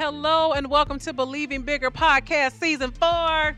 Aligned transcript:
Hello 0.00 0.54
and 0.54 0.70
welcome 0.70 0.98
to 1.00 1.12
Believing 1.12 1.60
Bigger 1.60 1.90
Podcast 1.90 2.52
Season 2.52 2.90
4. 2.90 3.08
I 3.10 3.54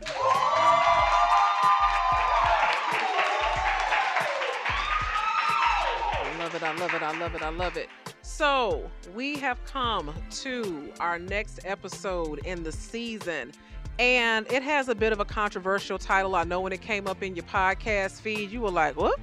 love 6.37 6.53
it, 6.53 6.61
I 6.61 6.75
love 6.75 6.93
it, 6.93 7.01
I 7.01 7.17
love 7.17 7.33
it, 7.35 7.41
I 7.41 7.49
love 7.49 7.77
it. 7.77 7.87
So, 8.23 8.91
we 9.15 9.37
have 9.37 9.63
come 9.63 10.13
to 10.41 10.91
our 10.99 11.17
next 11.17 11.61
episode 11.63 12.39
in 12.39 12.61
the 12.63 12.73
season, 12.73 13.53
and 13.97 14.45
it 14.51 14.63
has 14.63 14.89
a 14.89 14.95
bit 14.95 15.13
of 15.13 15.21
a 15.21 15.25
controversial 15.25 15.97
title. 15.97 16.35
I 16.35 16.43
know 16.43 16.59
when 16.59 16.73
it 16.73 16.81
came 16.81 17.07
up 17.07 17.23
in 17.23 17.37
your 17.37 17.45
podcast 17.45 18.19
feed, 18.19 18.51
you 18.51 18.59
were 18.59 18.69
like, 18.69 18.97
What? 18.97 19.17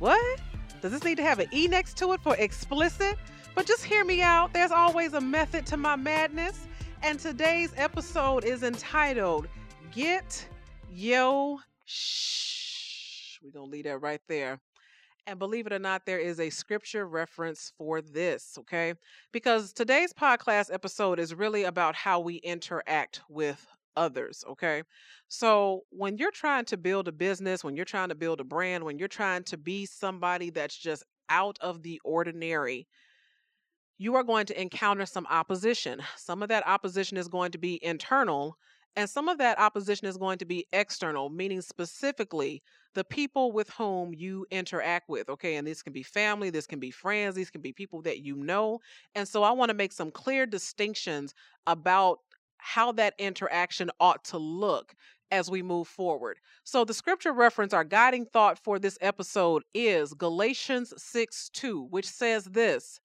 What? 0.00 0.38
Does 0.82 0.92
this 0.92 1.02
need 1.02 1.16
to 1.16 1.22
have 1.22 1.38
an 1.38 1.46
E 1.50 1.66
next 1.66 1.96
to 1.96 2.12
it 2.12 2.20
for 2.20 2.36
explicit? 2.36 3.16
But 3.54 3.66
just 3.66 3.84
hear 3.84 4.02
me 4.02 4.22
out. 4.22 4.54
There's 4.54 4.70
always 4.70 5.12
a 5.12 5.20
method 5.20 5.66
to 5.66 5.76
my 5.76 5.94
madness. 5.94 6.66
And 7.02 7.20
today's 7.20 7.74
episode 7.76 8.44
is 8.44 8.62
entitled 8.62 9.46
Get 9.90 10.46
Yo 10.90 11.58
Shh. 11.84 13.38
We're 13.42 13.50
going 13.50 13.66
to 13.66 13.70
leave 13.70 13.84
that 13.84 13.98
right 13.98 14.22
there. 14.26 14.58
And 15.26 15.38
believe 15.38 15.66
it 15.66 15.72
or 15.72 15.78
not, 15.78 16.06
there 16.06 16.18
is 16.18 16.40
a 16.40 16.48
scripture 16.48 17.06
reference 17.06 17.72
for 17.76 18.00
this, 18.00 18.56
okay? 18.60 18.94
Because 19.32 19.72
today's 19.74 20.14
podcast 20.14 20.72
episode 20.72 21.18
is 21.18 21.34
really 21.34 21.64
about 21.64 21.94
how 21.94 22.20
we 22.20 22.36
interact 22.36 23.20
with 23.28 23.64
others, 23.96 24.44
okay? 24.48 24.82
So 25.28 25.82
when 25.90 26.16
you're 26.16 26.30
trying 26.30 26.64
to 26.66 26.78
build 26.78 27.06
a 27.06 27.12
business, 27.12 27.62
when 27.62 27.76
you're 27.76 27.84
trying 27.84 28.08
to 28.08 28.14
build 28.14 28.40
a 28.40 28.44
brand, 28.44 28.82
when 28.82 28.98
you're 28.98 29.08
trying 29.08 29.44
to 29.44 29.58
be 29.58 29.84
somebody 29.84 30.48
that's 30.50 30.76
just 30.76 31.04
out 31.28 31.58
of 31.60 31.82
the 31.82 32.00
ordinary, 32.02 32.88
you 34.02 34.16
are 34.16 34.24
going 34.24 34.46
to 34.46 34.60
encounter 34.60 35.06
some 35.06 35.26
opposition. 35.30 36.02
Some 36.16 36.42
of 36.42 36.48
that 36.48 36.66
opposition 36.66 37.16
is 37.16 37.28
going 37.28 37.52
to 37.52 37.58
be 37.58 37.78
internal, 37.84 38.58
and 38.96 39.08
some 39.08 39.28
of 39.28 39.38
that 39.38 39.60
opposition 39.60 40.08
is 40.08 40.16
going 40.16 40.38
to 40.38 40.44
be 40.44 40.66
external, 40.72 41.30
meaning 41.30 41.62
specifically 41.62 42.64
the 42.94 43.04
people 43.04 43.52
with 43.52 43.70
whom 43.70 44.12
you 44.12 44.44
interact 44.50 45.08
with. 45.08 45.28
Okay, 45.28 45.54
and 45.54 45.64
this 45.66 45.82
can 45.82 45.92
be 45.92 46.02
family, 46.02 46.50
this 46.50 46.66
can 46.66 46.80
be 46.80 46.90
friends, 46.90 47.36
these 47.36 47.48
can 47.48 47.60
be 47.60 47.72
people 47.72 48.02
that 48.02 48.18
you 48.18 48.34
know. 48.34 48.80
And 49.14 49.26
so 49.26 49.44
I 49.44 49.52
want 49.52 49.68
to 49.68 49.74
make 49.74 49.92
some 49.92 50.10
clear 50.10 50.46
distinctions 50.46 51.32
about 51.68 52.18
how 52.58 52.90
that 52.92 53.14
interaction 53.18 53.88
ought 54.00 54.24
to 54.24 54.38
look 54.38 54.96
as 55.30 55.48
we 55.48 55.62
move 55.62 55.86
forward. 55.86 56.38
So 56.64 56.84
the 56.84 56.92
scripture 56.92 57.32
reference, 57.32 57.72
our 57.72 57.84
guiding 57.84 58.26
thought 58.26 58.58
for 58.58 58.80
this 58.80 58.98
episode 59.00 59.62
is 59.74 60.12
Galatians 60.12 60.92
6 60.96 61.50
2, 61.50 61.84
which 61.84 62.06
says 62.06 62.46
this 62.46 63.00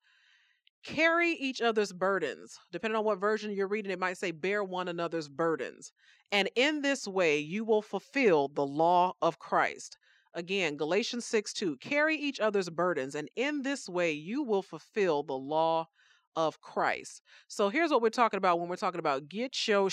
carry 0.87 1.31
each 1.31 1.61
other's 1.61 1.91
burdens. 1.91 2.57
Depending 2.71 2.97
on 2.97 3.03
what 3.03 3.19
version 3.19 3.51
you're 3.51 3.67
reading, 3.67 3.91
it 3.91 3.99
might 3.99 4.17
say 4.17 4.31
bear 4.31 4.63
one 4.63 4.87
another's 4.87 5.27
burdens. 5.27 5.91
And 6.31 6.49
in 6.55 6.81
this 6.81 7.07
way, 7.07 7.39
you 7.39 7.65
will 7.65 7.81
fulfill 7.81 8.47
the 8.47 8.65
law 8.65 9.13
of 9.21 9.39
Christ. 9.39 9.97
Again, 10.33 10.77
Galatians 10.77 11.25
6 11.25 11.53
2, 11.53 11.77
carry 11.77 12.15
each 12.15 12.39
other's 12.39 12.69
burdens, 12.69 13.15
and 13.15 13.27
in 13.35 13.63
this 13.63 13.89
way, 13.89 14.11
you 14.11 14.43
will 14.43 14.61
fulfill 14.61 15.23
the 15.23 15.33
law 15.33 15.87
of 16.35 16.61
Christ. 16.61 17.21
So 17.47 17.69
here's 17.69 17.89
what 17.89 18.01
we're 18.01 18.09
talking 18.09 18.37
about 18.37 18.59
when 18.59 18.69
we're 18.69 18.75
talking 18.75 18.99
about 18.99 19.27
get 19.27 19.67
your. 19.67 19.89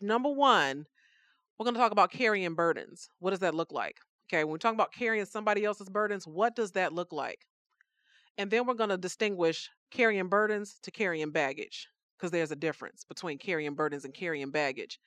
Number 0.00 0.30
one, 0.30 0.84
we're 1.58 1.64
going 1.64 1.74
to 1.74 1.80
talk 1.80 1.92
about 1.92 2.12
carrying 2.12 2.54
burdens. 2.54 3.08
What 3.18 3.30
does 3.30 3.40
that 3.40 3.54
look 3.54 3.72
like? 3.72 3.98
Okay, 4.32 4.44
when 4.44 4.52
we're 4.52 4.58
talking 4.58 4.76
about 4.76 4.92
carrying 4.92 5.24
somebody 5.24 5.64
else's 5.64 5.88
burdens, 5.88 6.26
what 6.26 6.54
does 6.54 6.72
that 6.72 6.92
look 6.92 7.12
like? 7.12 7.44
And 8.40 8.50
then 8.50 8.64
we're 8.64 8.72
going 8.72 8.88
to 8.88 8.96
distinguish 8.96 9.68
carrying 9.90 10.28
burdens 10.28 10.78
to 10.84 10.90
carrying 10.90 11.30
baggage 11.30 11.88
because 12.16 12.30
there's 12.30 12.50
a 12.50 12.56
difference 12.56 13.04
between 13.04 13.36
carrying 13.36 13.74
burdens 13.74 14.06
and 14.06 14.14
carrying 14.14 14.50
baggage. 14.50 14.98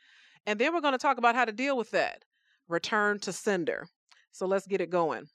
And 0.46 0.60
then 0.60 0.72
we're 0.72 0.82
going 0.82 0.94
to 0.94 1.00
talk 1.00 1.18
about 1.18 1.34
how 1.34 1.44
to 1.44 1.52
deal 1.52 1.76
with 1.76 1.90
that. 1.90 2.26
Return 2.68 3.18
to 3.22 3.34
sender. 3.34 3.88
So 4.34 4.46
let's 4.46 4.68
get 4.68 4.82
it 4.82 4.92
going. 4.92 5.26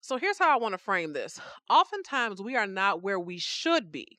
So 0.00 0.16
here's 0.16 0.36
how 0.36 0.52
I 0.52 0.60
want 0.60 0.72
to 0.72 0.78
frame 0.78 1.12
this. 1.12 1.40
Oftentimes, 1.70 2.42
we 2.42 2.56
are 2.56 2.66
not 2.66 3.04
where 3.04 3.20
we 3.20 3.38
should 3.38 3.92
be 3.92 4.18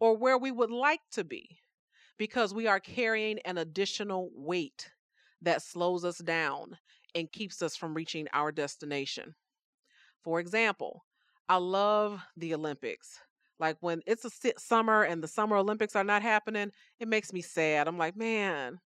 or 0.00 0.16
where 0.16 0.38
we 0.38 0.50
would 0.50 0.70
like 0.70 1.02
to 1.12 1.24
be 1.24 1.58
because 2.16 2.54
we 2.54 2.66
are 2.66 2.80
carrying 2.80 3.38
an 3.40 3.58
additional 3.58 4.30
weight 4.34 4.88
that 5.42 5.60
slows 5.60 6.06
us 6.06 6.16
down 6.16 6.78
and 7.14 7.30
keeps 7.30 7.60
us 7.60 7.76
from 7.76 7.92
reaching 7.92 8.28
our 8.32 8.50
destination. 8.50 9.34
For 10.24 10.40
example, 10.40 11.04
I 11.48 11.56
love 11.56 12.20
the 12.36 12.54
Olympics. 12.54 13.20
Like 13.60 13.76
when 13.80 14.02
it's 14.06 14.24
a 14.24 14.52
summer 14.58 15.02
and 15.04 15.22
the 15.22 15.28
Summer 15.28 15.56
Olympics 15.56 15.94
are 15.94 16.04
not 16.04 16.22
happening, 16.22 16.72
it 16.98 17.08
makes 17.08 17.32
me 17.32 17.40
sad. 17.42 17.86
I'm 17.86 17.98
like, 17.98 18.16
man, 18.16 18.80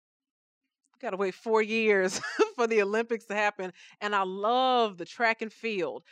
got 1.00 1.10
to 1.10 1.16
wait 1.16 1.34
four 1.34 1.62
years 1.62 2.20
for 2.56 2.66
the 2.66 2.82
Olympics 2.82 3.26
to 3.26 3.34
happen. 3.34 3.72
And 4.00 4.14
I 4.14 4.24
love 4.24 4.98
the 4.98 5.04
track 5.04 5.42
and 5.42 5.52
field. 5.52 6.02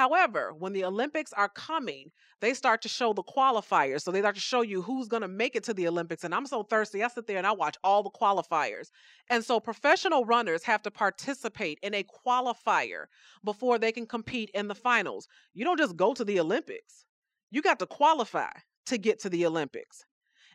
However, 0.00 0.54
when 0.58 0.72
the 0.72 0.86
Olympics 0.86 1.30
are 1.34 1.50
coming, 1.50 2.10
they 2.40 2.54
start 2.54 2.80
to 2.80 2.88
show 2.88 3.12
the 3.12 3.22
qualifiers. 3.22 4.00
So 4.00 4.10
they 4.10 4.20
start 4.20 4.34
to 4.34 4.40
show 4.40 4.62
you 4.62 4.80
who's 4.80 5.08
going 5.08 5.20
to 5.20 5.28
make 5.28 5.54
it 5.54 5.64
to 5.64 5.74
the 5.74 5.86
Olympics. 5.86 6.24
And 6.24 6.34
I'm 6.34 6.46
so 6.46 6.62
thirsty. 6.62 7.04
I 7.04 7.08
sit 7.08 7.26
there 7.26 7.36
and 7.36 7.46
I 7.46 7.52
watch 7.52 7.76
all 7.84 8.02
the 8.02 8.08
qualifiers. 8.08 8.88
And 9.28 9.44
so 9.44 9.60
professional 9.60 10.24
runners 10.24 10.62
have 10.62 10.80
to 10.84 10.90
participate 10.90 11.78
in 11.82 11.92
a 11.92 12.02
qualifier 12.02 13.08
before 13.44 13.78
they 13.78 13.92
can 13.92 14.06
compete 14.06 14.50
in 14.54 14.68
the 14.68 14.74
finals. 14.74 15.28
You 15.52 15.66
don't 15.66 15.78
just 15.78 15.96
go 15.96 16.14
to 16.14 16.24
the 16.24 16.40
Olympics, 16.40 17.04
you 17.50 17.60
got 17.60 17.78
to 17.80 17.86
qualify 17.86 18.52
to 18.86 18.96
get 18.96 19.20
to 19.20 19.28
the 19.28 19.44
Olympics. 19.44 20.06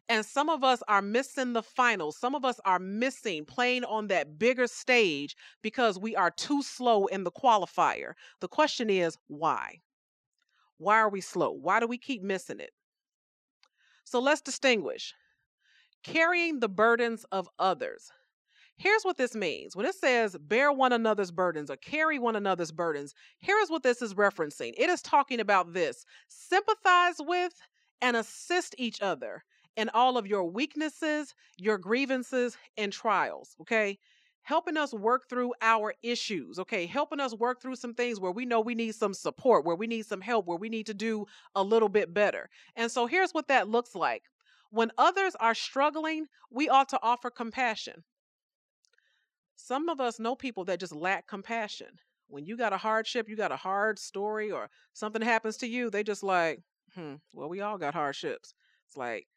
And 0.07 0.23
some 0.23 0.49
of 0.49 0.63
us 0.63 0.83
are 0.88 1.01
missing 1.01 1.53
the 1.53 1.63
finals. 1.63 2.17
Some 2.17 2.35
of 2.35 2.45
us 2.45 2.59
are 2.63 2.77
missing 2.77 3.43
playing 3.43 3.83
on 3.85 4.07
that 4.07 4.38
bigger 4.38 4.67
stage 4.67 5.35
because 5.63 5.97
we 5.97 6.16
are 6.16 6.29
too 6.29 6.61
slow 6.61 7.07
in 7.07 7.23
the 7.23 7.31
qualifier. 7.31 8.13
The 8.39 8.47
question 8.47 8.89
is, 8.89 9.17
why? 9.27 9.79
Why 10.77 10.99
are 10.99 11.09
we 11.09 11.21
slow? 11.21 11.51
Why 11.51 11.79
do 11.79 11.88
we 11.88 11.97
keep 11.97 12.21
missing 12.21 12.59
it? 12.59 12.71
So 14.03 14.19
let's 14.19 14.41
distinguish 14.41 15.13
carrying 16.03 16.59
the 16.59 16.69
burdens 16.69 17.25
of 17.31 17.49
others. 17.57 18.11
Here's 18.77 19.03
what 19.03 19.17
this 19.17 19.33
means. 19.33 19.75
When 19.75 19.85
it 19.85 19.95
says 19.95 20.35
bear 20.39 20.71
one 20.71 20.91
another's 20.91 21.31
burdens 21.31 21.71
or 21.71 21.77
carry 21.77 22.19
one 22.19 22.35
another's 22.35 22.71
burdens, 22.71 23.15
here's 23.39 23.69
what 23.69 23.81
this 23.81 24.01
is 24.01 24.13
referencing. 24.13 24.73
It 24.77 24.89
is 24.89 25.01
talking 25.01 25.39
about 25.39 25.73
this 25.73 26.05
sympathize 26.27 27.15
with 27.19 27.53
and 28.01 28.15
assist 28.15 28.75
each 28.77 29.01
other 29.01 29.44
in 29.75 29.90
all 29.90 30.18
of 30.18 30.28
your 30.28 30.44
weaknesses, 30.46 31.34
your 31.58 31.78
grievances, 31.78 32.58
and 32.78 32.91
trials. 32.94 33.56
Okay. 33.62 34.00
Helping 34.44 34.78
us 34.78 34.94
work 34.94 35.28
through 35.28 35.56
our 35.63 35.96
issues, 36.03 36.59
okay? 36.59 36.86
Helping 36.86 37.19
us 37.19 37.34
work 37.34 37.59
through 37.59 37.75
some 37.75 37.96
things 37.96 38.19
where 38.19 38.31
we 38.31 38.46
know 38.46 38.62
we 38.62 38.75
need 38.75 38.94
some 38.94 39.16
support, 39.16 39.66
where 39.66 39.75
we 39.75 39.88
need 39.88 40.06
some 40.06 40.22
help, 40.22 40.46
where 40.46 40.59
we 40.59 40.69
need 40.69 40.86
to 40.86 40.94
do 40.94 41.25
a 41.56 41.63
little 41.63 41.90
bit 41.90 42.13
better. 42.13 42.47
And 42.75 42.91
so 42.91 43.08
here's 43.08 43.31
what 43.31 43.47
that 43.47 43.69
looks 43.69 43.96
like. 43.96 44.22
When 44.69 44.91
others 45.00 45.36
are 45.40 45.56
struggling, 45.56 46.28
we 46.52 46.69
ought 46.69 46.90
to 46.90 47.00
offer 47.02 47.31
compassion. 47.31 48.03
Some 49.56 49.90
of 49.90 50.00
us 50.00 50.19
know 50.19 50.36
people 50.36 50.66
that 50.66 50.80
just 50.80 50.94
lack 50.94 51.28
compassion. 51.28 51.97
When 52.28 52.46
you 52.46 52.56
got 52.56 52.74
a 52.74 52.78
hardship, 52.78 53.28
you 53.28 53.36
got 53.36 53.52
a 53.52 53.57
hard 53.57 53.97
story, 53.97 54.52
or 54.52 54.69
something 54.94 55.24
happens 55.24 55.57
to 55.57 55.68
you, 55.68 55.90
they 55.90 56.03
just 56.03 56.22
like, 56.22 56.62
hmm, 56.94 57.16
well, 57.34 57.50
we 57.50 57.62
all 57.62 57.80
got 57.80 57.96
hardships. 57.96 58.53
It's 58.88 58.97
like, 58.97 59.28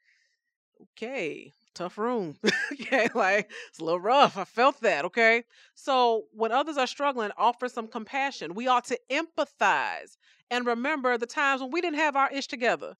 okay, 0.83 1.53
tough 1.75 1.99
room. 1.99 2.37
okay, 2.73 3.09
like 3.15 3.51
it's 3.69 3.79
a 3.79 3.85
little 3.85 4.01
rough. 4.01 4.37
I 4.37 4.45
felt 4.45 4.81
that. 4.81 5.05
Okay. 5.07 5.45
So 5.75 6.25
when 6.33 6.53
others 6.53 6.77
are 6.77 6.87
struggling, 6.87 7.31
offer 7.37 7.69
some 7.69 7.89
compassion. 7.89 8.55
We 8.55 8.69
ought 8.69 8.85
to 8.87 8.99
empathize 9.11 10.17
and 10.51 10.67
remember 10.67 11.17
the 11.19 11.27
times 11.27 11.61
when 11.61 11.71
we 11.71 11.81
didn't 11.81 11.99
have 11.99 12.17
our 12.17 12.31
ish 12.31 12.47
together. 12.47 12.95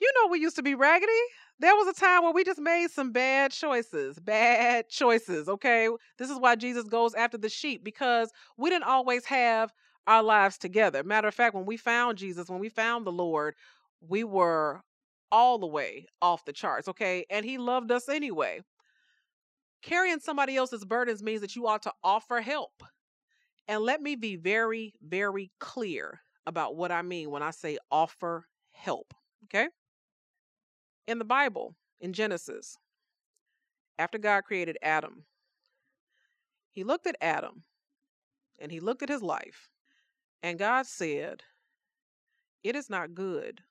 You 0.00 0.10
know, 0.16 0.28
we 0.28 0.40
used 0.40 0.56
to 0.56 0.62
be 0.62 0.74
raggedy. 0.74 1.12
There 1.60 1.76
was 1.76 1.86
a 1.86 2.00
time 2.00 2.24
where 2.24 2.32
we 2.32 2.42
just 2.42 2.58
made 2.58 2.90
some 2.90 3.12
bad 3.12 3.52
choices, 3.52 4.18
bad 4.18 4.88
choices. 4.88 5.48
Okay. 5.48 5.88
This 6.18 6.30
is 6.30 6.38
why 6.38 6.56
Jesus 6.56 6.84
goes 6.84 7.14
after 7.14 7.38
the 7.38 7.48
sheep 7.48 7.84
because 7.84 8.30
we 8.56 8.70
didn't 8.70 8.84
always 8.84 9.24
have 9.26 9.72
our 10.06 10.22
lives 10.22 10.58
together. 10.58 11.04
Matter 11.04 11.28
of 11.28 11.34
fact, 11.34 11.54
when 11.54 11.66
we 11.66 11.76
found 11.76 12.18
Jesus, 12.18 12.48
when 12.48 12.58
we 12.58 12.68
found 12.68 13.06
the 13.06 13.12
Lord, 13.12 13.54
we 14.00 14.24
were 14.24 14.82
all 15.32 15.58
the 15.58 15.66
way 15.66 16.06
off 16.20 16.44
the 16.44 16.52
charts, 16.52 16.86
okay? 16.86 17.24
And 17.30 17.44
he 17.44 17.56
loved 17.58 17.90
us 17.90 18.08
anyway. 18.08 18.60
Carrying 19.82 20.20
somebody 20.20 20.56
else's 20.56 20.84
burdens 20.84 21.22
means 21.22 21.40
that 21.40 21.56
you 21.56 21.66
ought 21.66 21.82
to 21.82 21.92
offer 22.04 22.40
help. 22.40 22.84
And 23.66 23.80
let 23.80 24.02
me 24.02 24.14
be 24.14 24.36
very, 24.36 24.92
very 25.02 25.50
clear 25.58 26.20
about 26.46 26.76
what 26.76 26.92
I 26.92 27.02
mean 27.02 27.30
when 27.30 27.42
I 27.42 27.50
say 27.50 27.78
offer 27.90 28.46
help, 28.72 29.14
okay? 29.44 29.68
In 31.08 31.18
the 31.18 31.24
Bible, 31.24 31.74
in 32.00 32.12
Genesis, 32.12 32.76
after 33.98 34.18
God 34.18 34.42
created 34.44 34.76
Adam, 34.82 35.24
he 36.72 36.84
looked 36.84 37.06
at 37.06 37.16
Adam 37.20 37.64
and 38.58 38.70
he 38.70 38.80
looked 38.80 39.02
at 39.02 39.08
his 39.08 39.22
life, 39.22 39.68
and 40.42 40.58
God 40.58 40.86
said, 40.86 41.42
It 42.62 42.76
is 42.76 42.90
not 42.90 43.14
good 43.14 43.62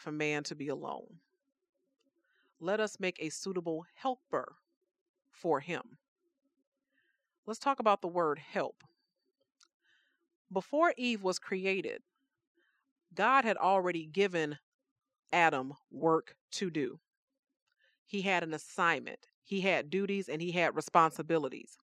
for 0.00 0.12
man 0.12 0.42
to 0.44 0.54
be 0.54 0.68
alone. 0.68 1.18
let 2.60 2.80
us 2.80 3.00
make 3.00 3.16
a 3.20 3.30
suitable 3.30 3.86
helper 3.94 4.56
for 5.32 5.60
him. 5.60 5.82
Let's 7.46 7.58
talk 7.60 7.80
about 7.80 8.02
the 8.02 8.08
word 8.08 8.38
help. 8.38 8.84
Before 10.52 10.92
Eve 10.96 11.22
was 11.22 11.38
created, 11.38 12.02
God 13.14 13.44
had 13.44 13.56
already 13.56 14.06
given 14.06 14.58
Adam 15.32 15.72
work 15.90 16.34
to 16.52 16.70
do. 16.70 16.98
He 18.06 18.22
had 18.22 18.42
an 18.42 18.54
assignment, 18.54 19.28
he 19.42 19.60
had 19.62 19.90
duties, 19.90 20.28
and 20.28 20.42
he 20.42 20.52
had 20.52 20.76
responsibilities. 20.76 21.78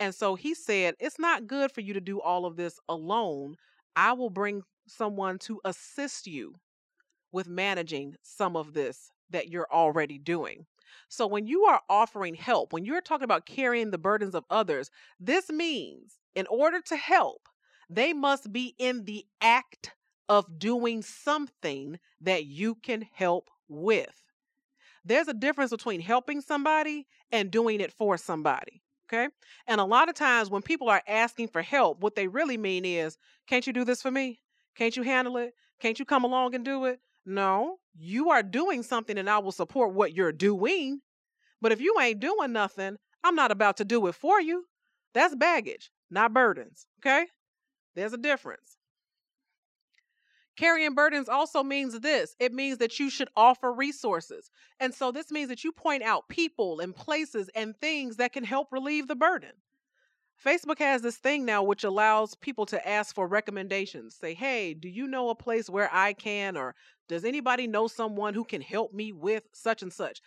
And 0.00 0.14
so 0.14 0.34
he 0.34 0.54
said, 0.54 0.94
It's 1.00 1.18
not 1.18 1.46
good 1.46 1.72
for 1.72 1.80
you 1.80 1.94
to 1.94 2.00
do 2.00 2.20
all 2.20 2.46
of 2.46 2.56
this 2.56 2.80
alone. 2.88 3.56
I 3.96 4.12
will 4.14 4.30
bring 4.30 4.62
someone 4.86 5.38
to 5.40 5.60
assist 5.64 6.26
you 6.26 6.54
with 7.32 7.48
managing 7.48 8.16
some 8.22 8.56
of 8.56 8.72
this 8.74 9.10
that 9.30 9.48
you're 9.48 9.68
already 9.70 10.18
doing. 10.18 10.66
So 11.08 11.26
when 11.26 11.46
you 11.46 11.64
are 11.64 11.80
offering 11.88 12.34
help, 12.34 12.72
when 12.72 12.84
you're 12.84 13.00
talking 13.00 13.24
about 13.24 13.46
carrying 13.46 13.90
the 13.90 13.98
burdens 13.98 14.34
of 14.34 14.44
others, 14.50 14.90
this 15.20 15.48
means 15.50 16.18
in 16.34 16.46
order 16.48 16.80
to 16.82 16.96
help, 16.96 17.48
they 17.90 18.12
must 18.12 18.52
be 18.52 18.74
in 18.78 19.04
the 19.04 19.24
act 19.40 19.92
of 20.28 20.58
doing 20.58 21.02
something 21.02 21.98
that 22.20 22.44
you 22.44 22.74
can 22.74 23.06
help 23.12 23.48
with. 23.68 24.22
There's 25.04 25.28
a 25.28 25.34
difference 25.34 25.70
between 25.70 26.00
helping 26.00 26.40
somebody 26.40 27.06
and 27.32 27.50
doing 27.50 27.80
it 27.80 27.92
for 27.92 28.18
somebody. 28.18 28.82
Okay. 29.08 29.28
And 29.66 29.80
a 29.80 29.84
lot 29.84 30.10
of 30.10 30.14
times 30.14 30.50
when 30.50 30.60
people 30.60 30.90
are 30.90 31.02
asking 31.08 31.48
for 31.48 31.62
help, 31.62 32.00
what 32.00 32.14
they 32.14 32.28
really 32.28 32.58
mean 32.58 32.84
is, 32.84 33.16
can't 33.46 33.66
you 33.66 33.72
do 33.72 33.84
this 33.84 34.02
for 34.02 34.10
me? 34.10 34.40
Can't 34.74 34.94
you 34.94 35.02
handle 35.02 35.38
it? 35.38 35.54
Can't 35.80 35.98
you 35.98 36.04
come 36.04 36.24
along 36.24 36.54
and 36.54 36.62
do 36.64 36.84
it? 36.84 37.00
No, 37.28 37.76
you 37.94 38.30
are 38.30 38.42
doing 38.42 38.82
something 38.82 39.18
and 39.18 39.28
I 39.28 39.38
will 39.38 39.52
support 39.52 39.92
what 39.92 40.14
you're 40.14 40.32
doing. 40.32 41.02
But 41.60 41.72
if 41.72 41.80
you 41.80 41.94
ain't 42.00 42.20
doing 42.20 42.52
nothing, 42.52 42.96
I'm 43.22 43.34
not 43.34 43.50
about 43.50 43.76
to 43.76 43.84
do 43.84 44.06
it 44.06 44.14
for 44.14 44.40
you. 44.40 44.64
That's 45.12 45.34
baggage, 45.34 45.90
not 46.10 46.32
burdens. 46.32 46.86
Okay. 47.00 47.26
There's 47.94 48.14
a 48.14 48.18
difference. 48.18 48.78
Carrying 50.56 50.94
burdens 50.94 51.28
also 51.28 51.62
means 51.62 52.00
this 52.00 52.34
it 52.40 52.54
means 52.54 52.78
that 52.78 52.98
you 52.98 53.10
should 53.10 53.28
offer 53.36 53.74
resources. 53.74 54.50
And 54.80 54.94
so 54.94 55.12
this 55.12 55.30
means 55.30 55.50
that 55.50 55.64
you 55.64 55.72
point 55.72 56.02
out 56.04 56.30
people 56.30 56.80
and 56.80 56.96
places 56.96 57.50
and 57.54 57.76
things 57.76 58.16
that 58.16 58.32
can 58.32 58.44
help 58.44 58.72
relieve 58.72 59.06
the 59.06 59.16
burden. 59.16 59.52
Facebook 60.42 60.78
has 60.78 61.02
this 61.02 61.16
thing 61.16 61.44
now 61.44 61.62
which 61.62 61.84
allows 61.84 62.36
people 62.36 62.64
to 62.66 62.88
ask 62.88 63.14
for 63.14 63.26
recommendations. 63.26 64.14
Say, 64.14 64.34
hey, 64.34 64.72
do 64.72 64.88
you 64.88 65.06
know 65.08 65.30
a 65.30 65.34
place 65.34 65.68
where 65.68 65.90
I 65.92 66.12
can, 66.12 66.56
or 66.56 66.76
does 67.08 67.24
anybody 67.24 67.66
know 67.66 67.86
someone 67.86 68.34
who 68.34 68.44
can 68.44 68.60
help 68.60 68.92
me 68.92 69.12
with 69.12 69.44
such 69.52 69.82
and 69.82 69.92
such? 69.92 70.20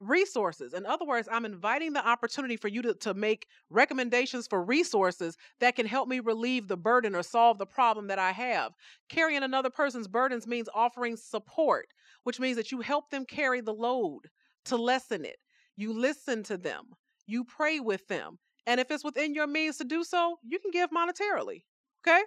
resources. 0.00 0.74
In 0.74 0.86
other 0.86 1.04
words, 1.04 1.28
I'm 1.30 1.44
inviting 1.44 1.92
the 1.92 2.06
opportunity 2.06 2.56
for 2.56 2.68
you 2.68 2.82
to, 2.82 2.94
to 2.94 3.14
make 3.14 3.46
recommendations 3.70 4.46
for 4.46 4.62
resources 4.62 5.36
that 5.60 5.76
can 5.76 5.86
help 5.86 6.08
me 6.08 6.20
relieve 6.20 6.68
the 6.68 6.76
burden 6.76 7.14
or 7.14 7.22
solve 7.22 7.58
the 7.58 7.66
problem 7.66 8.08
that 8.08 8.18
I 8.18 8.32
have. 8.32 8.72
Carrying 9.08 9.42
another 9.42 9.70
person's 9.70 10.08
burdens 10.08 10.46
means 10.46 10.68
offering 10.74 11.16
support, 11.16 11.86
which 12.24 12.40
means 12.40 12.56
that 12.56 12.72
you 12.72 12.80
help 12.80 13.10
them 13.10 13.24
carry 13.24 13.60
the 13.60 13.74
load 13.74 14.20
to 14.66 14.76
lessen 14.76 15.24
it. 15.24 15.36
You 15.76 15.92
listen 15.92 16.42
to 16.44 16.56
them, 16.56 16.84
you 17.26 17.44
pray 17.44 17.80
with 17.80 18.06
them. 18.08 18.38
And 18.66 18.80
if 18.80 18.90
it's 18.90 19.04
within 19.04 19.34
your 19.34 19.46
means 19.46 19.76
to 19.78 19.84
do 19.84 20.04
so, 20.04 20.38
you 20.42 20.58
can 20.58 20.70
give 20.70 20.90
monetarily. 20.90 21.64
Okay? 22.06 22.22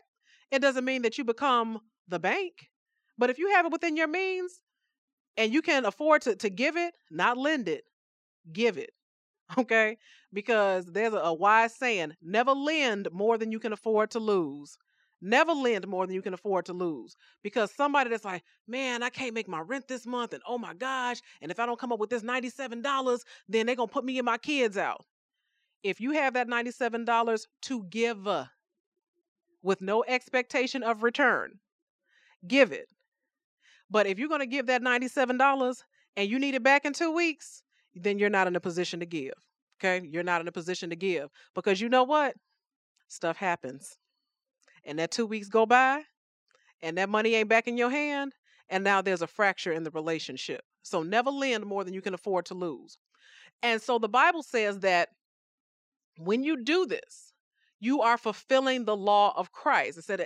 It 0.52 0.60
doesn't 0.60 0.86
mean 0.86 1.02
that 1.02 1.18
you 1.18 1.24
become 1.24 1.80
the 2.08 2.20
bank, 2.20 2.70
but 3.18 3.30
if 3.30 3.40
you 3.40 3.50
have 3.52 3.66
it 3.66 3.72
within 3.72 3.98
your 3.98 4.08
means, 4.08 4.62
and 5.38 5.54
you 5.54 5.62
can 5.62 5.86
afford 5.86 6.24
to, 6.24 6.36
to 6.36 6.50
give 6.50 6.76
it, 6.78 6.96
not 7.12 7.38
lend 7.38 7.70
it, 7.70 7.86
give 8.52 8.78
it. 8.78 8.92
Okay? 9.58 9.98
Because 10.34 10.86
there's 10.86 11.14
a, 11.14 11.18
a 11.18 11.34
wise 11.34 11.74
saying 11.74 12.18
never 12.22 12.52
lend 12.52 13.08
more 13.14 13.38
than 13.38 13.50
you 13.52 13.60
can 13.60 13.72
afford 13.72 14.12
to 14.12 14.20
lose. 14.20 14.78
Never 15.22 15.54
lend 15.54 15.88
more 15.88 16.06
than 16.06 16.16
you 16.16 16.22
can 16.22 16.34
afford 16.34 16.66
to 16.66 16.74
lose. 16.74 17.16
Because 17.44 17.74
somebody 17.74 18.10
that's 18.10 18.26
like, 18.26 18.44
man, 18.68 19.04
I 19.04 19.10
can't 19.10 19.34
make 19.34 19.48
my 19.48 19.62
rent 19.62 19.88
this 19.88 20.06
month, 20.06 20.34
and 20.34 20.44
oh 20.46 20.58
my 20.58 20.74
gosh, 20.74 21.22
and 21.42 21.50
if 21.50 21.60
I 21.60 21.66
don't 21.66 21.80
come 21.80 21.94
up 21.94 22.00
with 22.00 22.10
this 22.10 22.24
$97, 22.24 23.22
then 23.48 23.66
they're 23.66 23.76
going 23.76 23.88
to 23.88 23.94
put 23.94 24.04
me 24.06 24.20
and 24.20 24.26
my 24.26 24.38
kids 24.38 24.78
out. 24.78 25.06
If 25.82 26.02
you 26.02 26.12
have 26.12 26.34
that 26.34 26.50
$97 26.50 27.48
to 27.64 27.84
give 27.86 28.28
with 29.64 29.82
no 29.82 30.04
expectation 30.08 30.84
of 30.84 31.04
return, 31.04 31.60
give 32.48 32.72
it. 32.72 32.90
But 33.90 34.08
if 34.08 34.20
you're 34.20 34.30
going 34.30 34.42
to 34.42 34.48
give 34.48 34.68
that 34.68 34.82
$97 34.82 35.84
and 36.16 36.30
you 36.30 36.40
need 36.40 36.56
it 36.56 36.64
back 36.64 36.86
in 36.86 36.94
two 36.94 37.12
weeks, 37.12 37.64
then 37.96 38.20
you're 38.20 38.30
not 38.30 38.48
in 38.48 38.56
a 38.56 38.60
position 38.60 39.00
to 39.00 39.06
give. 39.06 39.34
Okay. 39.80 40.06
You're 40.08 40.24
not 40.24 40.42
in 40.42 40.48
a 40.48 40.52
position 40.52 40.90
to 40.90 40.96
give 40.96 41.30
because 41.54 41.80
you 41.80 41.90
know 41.90 42.04
what? 42.04 42.36
Stuff 43.08 43.38
happens. 43.38 43.98
And 44.84 45.00
that 45.00 45.12
two 45.12 45.26
weeks 45.26 45.50
go 45.50 45.66
by 45.66 46.04
and 46.82 46.98
that 46.98 47.10
money 47.10 47.36
ain't 47.36 47.50
back 47.50 47.68
in 47.68 47.78
your 47.78 47.90
hand. 47.90 48.34
And 48.70 48.84
now 48.84 49.02
there's 49.02 49.22
a 49.22 49.28
fracture 49.28 49.72
in 49.72 49.84
the 49.84 49.92
relationship. 49.92 50.62
So 50.82 51.04
never 51.04 51.30
lend 51.30 51.66
more 51.66 51.84
than 51.84 51.94
you 51.94 52.02
can 52.02 52.14
afford 52.14 52.46
to 52.48 52.54
lose. 52.54 52.98
And 53.64 53.82
so 53.82 53.98
the 53.98 54.10
Bible 54.10 54.44
says 54.44 54.80
that 54.80 55.10
when 56.18 56.44
you 56.44 56.64
do 56.64 56.86
this, 56.86 57.34
you 57.80 58.02
are 58.02 58.18
fulfilling 58.18 58.86
the 58.86 58.96
law 58.96 59.34
of 59.38 59.52
Christ. 59.52 59.98
It 59.98 60.04
said 60.04 60.26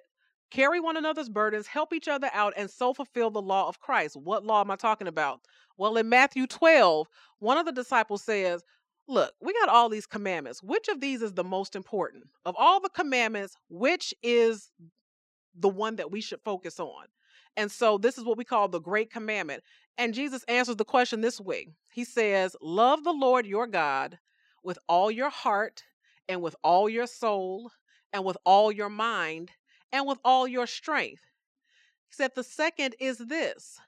carry 0.51 0.79
one 0.79 0.97
another's 0.97 1.29
burdens, 1.29 1.65
help 1.65 1.93
each 1.93 2.07
other 2.07 2.29
out, 2.33 2.53
and 2.55 2.69
so 2.69 2.93
fulfill 2.93 3.31
the 3.31 3.41
law 3.41 3.67
of 3.67 3.79
Christ. 3.79 4.15
What 4.17 4.45
law 4.45 4.61
am 4.61 4.69
I 4.71 4.75
talking 4.75 5.07
about? 5.07 5.41
Well, 5.77 5.97
in 5.97 6.09
Matthew 6.09 6.45
12, 6.45 7.07
one 7.39 7.57
of 7.57 7.65
the 7.65 7.71
disciples 7.71 8.23
says, 8.23 8.63
Look, 9.07 9.33
we 9.41 9.53
got 9.53 9.69
all 9.69 9.89
these 9.89 10.05
commandments. 10.05 10.61
Which 10.61 10.87
of 10.87 11.01
these 11.01 11.21
is 11.21 11.33
the 11.33 11.43
most 11.43 11.75
important? 11.75 12.25
Of 12.45 12.55
all 12.57 12.79
the 12.79 12.89
commandments, 12.89 13.55
which 13.67 14.13
is 14.21 14.71
the 15.55 15.69
one 15.69 15.95
that 15.95 16.11
we 16.11 16.21
should 16.21 16.39
focus 16.45 16.79
on? 16.79 17.05
And 17.57 17.69
so 17.71 17.97
this 17.97 18.17
is 18.17 18.23
what 18.23 18.37
we 18.37 18.45
call 18.45 18.67
the 18.67 18.79
great 18.79 19.11
commandment. 19.11 19.63
And 19.97 20.13
Jesus 20.13 20.43
answers 20.47 20.77
the 20.77 20.85
question 20.85 21.21
this 21.21 21.41
way 21.41 21.67
He 21.91 22.05
says, 22.05 22.55
Love 22.61 23.03
the 23.03 23.11
Lord 23.11 23.45
your 23.45 23.67
God 23.67 24.19
with 24.63 24.77
all 24.87 25.11
your 25.11 25.29
heart 25.29 25.83
and 26.29 26.41
with 26.41 26.55
all 26.63 26.87
your 26.87 27.07
soul 27.07 27.71
and 28.13 28.23
with 28.23 28.37
all 28.45 28.71
your 28.71 28.89
mind 28.89 29.51
and 29.91 30.07
with 30.07 30.19
all 30.23 30.47
your 30.47 30.67
strength. 30.67 31.21
He 32.09 32.15
said, 32.15 32.31
The 32.35 32.43
second 32.43 32.95
is 32.99 33.17
this 33.17 33.79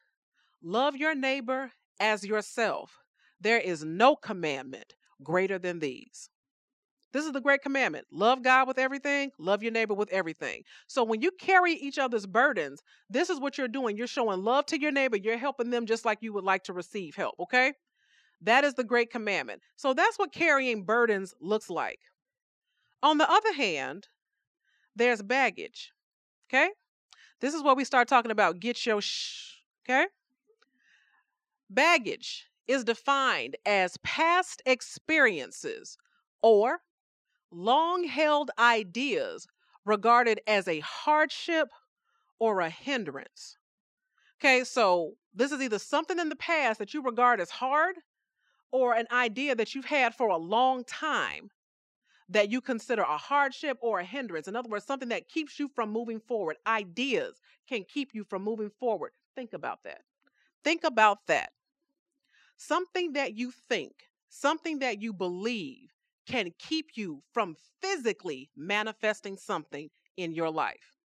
love 0.62 0.96
your 0.96 1.16
neighbor 1.16 1.72
as 2.00 2.24
yourself. 2.26 3.00
There 3.40 3.60
is 3.60 3.84
no 3.84 4.16
commandment 4.16 4.96
greater 5.22 5.60
than 5.60 5.80
these. 5.80 6.30
This 7.14 7.26
is 7.26 7.32
the 7.32 7.42
great 7.42 7.62
commandment. 7.62 8.08
Love 8.12 8.42
God 8.42 8.68
with 8.68 8.80
everything, 8.80 9.32
love 9.38 9.62
your 9.62 9.72
neighbor 9.72 9.94
with 9.94 10.12
everything. 10.12 10.64
So 10.88 11.04
when 11.04 11.22
you 11.22 11.30
carry 11.40 11.74
each 11.74 12.00
other's 12.00 12.26
burdens, 12.26 12.82
this 13.08 13.30
is 13.30 13.40
what 13.40 13.58
you're 13.58 13.68
doing. 13.68 13.96
You're 13.96 14.08
showing 14.08 14.44
love 14.44 14.66
to 14.68 14.82
your 14.82 14.92
neighbor. 14.92 15.18
You're 15.18 15.38
helping 15.38 15.70
them 15.70 15.86
just 15.86 16.06
like 16.06 16.18
you 16.22 16.34
would 16.34 16.44
like 16.44 16.64
to 16.64 16.74
receive 16.74 17.16
help, 17.16 17.36
okay? 17.40 17.74
That 18.42 18.64
is 18.64 18.74
the 18.74 18.84
great 18.84 19.12
commandment. 19.12 19.62
So 19.76 19.94
that's 19.94 20.18
what 20.18 20.34
carrying 20.34 20.84
burdens 20.86 21.36
looks 21.40 21.70
like. 21.70 22.00
On 23.04 23.18
the 23.18 23.30
other 23.30 23.54
hand, 23.54 24.08
there's 24.96 25.22
baggage. 25.22 25.93
Okay? 26.54 26.70
This 27.40 27.54
is 27.54 27.64
what 27.64 27.78
we 27.78 27.84
start 27.84 28.08
talking 28.08 28.32
about. 28.32 28.60
Get 28.60 28.86
your 28.86 29.02
shh. 29.02 29.56
Okay? 29.84 30.06
Baggage 31.70 32.48
is 32.68 32.84
defined 32.84 33.58
as 33.66 33.98
past 34.04 34.62
experiences 34.66 35.98
or 36.42 36.82
long 37.52 38.04
held 38.04 38.52
ideas 38.60 39.48
regarded 39.86 40.40
as 40.48 40.68
a 40.68 40.80
hardship 40.80 41.70
or 42.40 42.62
a 42.62 42.70
hindrance. 42.70 43.58
Okay, 44.40 44.64
so 44.64 45.14
this 45.34 45.52
is 45.52 45.62
either 45.62 45.80
something 45.80 46.20
in 46.20 46.30
the 46.30 46.36
past 46.36 46.80
that 46.80 46.94
you 46.94 47.02
regard 47.02 47.40
as 47.40 47.50
hard 47.50 47.96
or 48.72 48.94
an 48.94 49.08
idea 49.12 49.56
that 49.56 49.74
you've 49.74 49.86
had 49.86 50.14
for 50.14 50.28
a 50.28 50.38
long 50.38 50.84
time 50.84 51.50
that 52.30 52.52
you 52.52 52.62
consider 52.62 53.02
a 53.02 53.18
hardship 53.18 53.78
or 53.82 54.00
a 54.00 54.06
hindrance. 54.06 54.48
In 54.48 54.56
other 54.56 54.70
words, 54.70 54.86
something 54.86 55.10
that 55.10 55.30
keeps 55.30 55.60
you 55.60 55.70
from 55.76 55.92
moving 55.92 56.20
forward. 56.20 56.58
Ideas 56.66 57.40
can 57.68 57.84
keep 57.84 58.14
you 58.14 58.24
from 58.24 58.44
moving 58.44 58.72
forward. 58.80 59.12
Think 59.36 59.54
about 59.54 59.80
that. 59.84 60.02
Think 60.64 60.84
about 60.84 61.20
that. 61.28 61.52
Something 62.58 63.14
that 63.14 63.36
you 63.36 63.52
think, 63.70 63.94
something 64.30 64.80
that 64.80 65.02
you 65.02 65.14
believe 65.14 65.90
can 66.28 66.52
keep 66.60 66.92
you 66.96 67.22
from 67.34 67.56
physically 67.82 68.50
manifesting 68.56 69.38
something 69.38 69.90
in 70.16 70.32
your 70.32 70.50
life. 70.50 70.98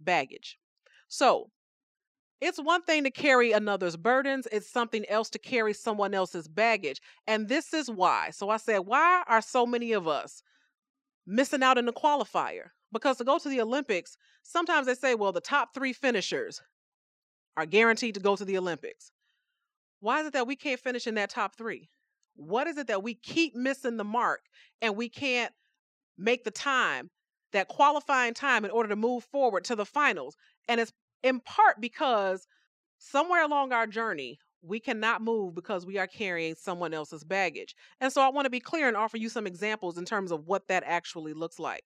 Baggage. 0.00 0.58
So, 1.08 1.50
it's 2.40 2.60
one 2.60 2.82
thing 2.82 3.04
to 3.04 3.10
carry 3.10 3.52
another's 3.52 3.96
burdens, 3.96 4.46
it's 4.52 4.70
something 4.70 5.04
else 5.08 5.30
to 5.30 5.38
carry 5.38 5.72
someone 5.72 6.12
else's 6.12 6.48
baggage. 6.48 7.00
And 7.26 7.48
this 7.48 7.72
is 7.72 7.90
why. 7.90 8.30
So 8.30 8.50
I 8.50 8.58
said, 8.58 8.80
why 8.80 9.22
are 9.28 9.40
so 9.40 9.64
many 9.64 9.92
of 9.92 10.06
us 10.06 10.42
missing 11.26 11.62
out 11.62 11.78
in 11.78 11.86
the 11.86 11.92
qualifier. 11.92 12.70
Because 12.92 13.16
to 13.18 13.24
go 13.24 13.38
to 13.38 13.48
the 13.48 13.60
Olympics, 13.60 14.16
sometimes 14.42 14.86
they 14.86 14.94
say, 14.94 15.14
well, 15.14 15.32
the 15.32 15.40
top 15.40 15.74
three 15.74 15.92
finishers 15.92 16.60
are 17.56 17.66
guaranteed 17.66 18.14
to 18.14 18.20
go 18.20 18.36
to 18.36 18.44
the 18.44 18.58
Olympics. 18.58 19.10
Why 20.00 20.20
is 20.20 20.26
it 20.26 20.32
that 20.34 20.46
we 20.46 20.56
can't 20.56 20.80
finish 20.80 21.06
in 21.06 21.14
that 21.14 21.30
top 21.30 21.56
three? 21.56 21.88
What 22.36 22.66
is 22.66 22.76
it 22.78 22.88
that 22.88 23.02
we 23.02 23.14
keep 23.14 23.54
missing 23.54 23.96
the 23.96 24.04
mark 24.04 24.40
and 24.82 24.96
we 24.96 25.08
can't 25.08 25.52
make 26.18 26.44
the 26.44 26.50
time, 26.50 27.10
that 27.52 27.68
qualifying 27.68 28.34
time, 28.34 28.64
in 28.64 28.70
order 28.70 28.88
to 28.90 28.96
move 28.96 29.24
forward 29.24 29.64
to 29.64 29.76
the 29.76 29.86
finals? 29.86 30.36
And 30.68 30.80
it's 30.80 30.92
in 31.22 31.40
part 31.40 31.80
because 31.80 32.46
somewhere 32.98 33.44
along 33.44 33.72
our 33.72 33.86
journey, 33.86 34.38
we 34.66 34.80
cannot 34.80 35.22
move 35.22 35.54
because 35.54 35.84
we 35.84 35.98
are 35.98 36.06
carrying 36.06 36.54
someone 36.54 36.94
else's 36.94 37.24
baggage. 37.24 37.74
And 38.00 38.12
so 38.12 38.22
I 38.22 38.30
want 38.30 38.46
to 38.46 38.50
be 38.50 38.60
clear 38.60 38.88
and 38.88 38.96
offer 38.96 39.16
you 39.16 39.28
some 39.28 39.46
examples 39.46 39.98
in 39.98 40.04
terms 40.04 40.32
of 40.32 40.46
what 40.46 40.68
that 40.68 40.84
actually 40.86 41.34
looks 41.34 41.58
like. 41.58 41.84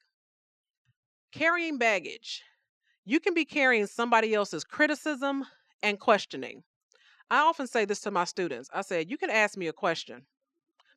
Carrying 1.32 1.78
baggage. 1.78 2.42
You 3.04 3.20
can 3.20 3.34
be 3.34 3.44
carrying 3.44 3.86
somebody 3.86 4.34
else's 4.34 4.64
criticism 4.64 5.44
and 5.82 5.98
questioning. 5.98 6.62
I 7.30 7.40
often 7.40 7.66
say 7.66 7.84
this 7.84 8.00
to 8.00 8.10
my 8.10 8.24
students. 8.24 8.70
I 8.72 8.82
said, 8.82 9.10
You 9.10 9.18
can 9.18 9.30
ask 9.30 9.56
me 9.56 9.66
a 9.66 9.72
question, 9.72 10.22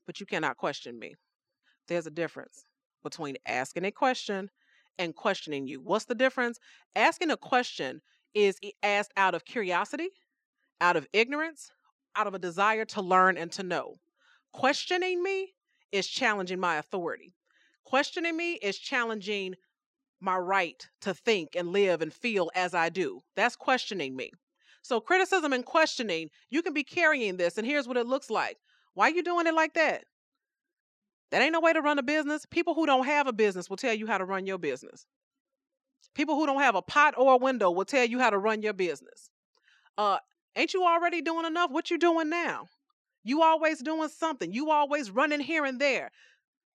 but 0.06 0.20
you 0.20 0.26
cannot 0.26 0.58
question 0.58 1.00
me. 1.00 1.16
There's 1.88 2.08
a 2.08 2.12
difference 2.12 2.66
between 3.04 3.38
asking 3.46 3.86
a 3.86 3.92
question 3.92 4.50
and 5.00 5.16
questioning 5.16 5.68
you. 5.68 5.82
What's 5.82 6.06
the 6.06 6.16
difference? 6.16 6.60
Asking 6.96 7.32
a 7.32 7.38
question 7.38 8.02
is 8.34 8.58
asked 8.84 9.12
out 9.18 9.36
of 9.36 9.46
curiosity, 9.46 10.10
out 10.82 10.98
of 10.98 11.08
ignorance, 11.14 11.72
out 12.16 12.28
of 12.28 12.34
a 12.34 12.40
desire 12.40 12.84
to 12.86 13.02
learn 13.02 13.38
and 13.38 13.52
to 13.54 13.64
know. 13.64 14.00
Questioning 14.52 15.24
me 15.24 15.54
is 15.92 16.08
challenging 16.08 16.60
my 16.60 16.76
authority. 16.76 17.34
Questioning 17.86 18.36
me 18.36 18.54
is 18.56 18.78
challenging 18.78 19.56
my 20.20 20.38
right 20.38 20.88
to 21.02 21.14
think 21.14 21.56
and 21.56 21.70
live 21.70 22.02
and 22.02 22.14
feel 22.14 22.52
as 22.56 22.74
I 22.74 22.90
do. 22.90 23.22
That's 23.36 23.56
questioning 23.56 24.16
me. 24.16 24.32
So, 24.84 25.00
criticism 25.00 25.54
and 25.54 25.66
questioning, 25.66 26.30
you 26.50 26.62
can 26.62 26.74
be 26.74 26.84
carrying 26.84 27.38
this, 27.38 27.58
and 27.58 27.68
here's 27.68 27.88
what 27.88 27.98
it 27.98 28.08
looks 28.08 28.30
like. 28.30 28.58
Why 28.94 29.08
are 29.08 29.14
you 29.14 29.24
doing 29.24 29.48
it 29.48 29.54
like 29.54 29.76
that? 29.76 30.04
That 31.32 31.42
ain't 31.42 31.54
no 31.54 31.62
way 31.62 31.72
to 31.74 31.82
run 31.82 32.00
a 32.00 32.04
business. 32.04 32.46
People 32.46 32.74
who 32.74 32.86
don't 32.86 33.06
have 33.06 33.28
a 33.28 33.34
business 33.34 33.70
will 33.70 33.78
tell 33.78 33.94
you 33.94 34.08
how 34.08 34.18
to 34.18 34.26
run 34.26 34.46
your 34.46 34.58
business. 34.58 35.06
People 36.14 36.36
who 36.36 36.46
don't 36.46 36.62
have 36.62 36.76
a 36.76 36.82
pot 36.82 37.14
or 37.18 37.34
a 37.34 37.38
window 37.38 37.72
will 37.72 37.86
tell 37.86 38.04
you 38.06 38.20
how 38.20 38.30
to 38.30 38.38
run 38.38 38.62
your 38.62 38.74
business. 38.74 39.30
Uh, 39.98 40.18
ain't 40.56 40.74
you 40.74 40.84
already 40.84 41.22
doing 41.22 41.46
enough? 41.46 41.72
What 41.72 41.90
you 41.90 41.98
doing 41.98 42.30
now? 42.30 42.68
You 43.24 43.44
always 43.44 43.82
doing 43.82 44.10
something. 44.10 44.52
You 44.52 44.72
always 44.72 45.12
running 45.12 45.40
here 45.40 45.66
and 45.66 45.80
there. 45.80 46.12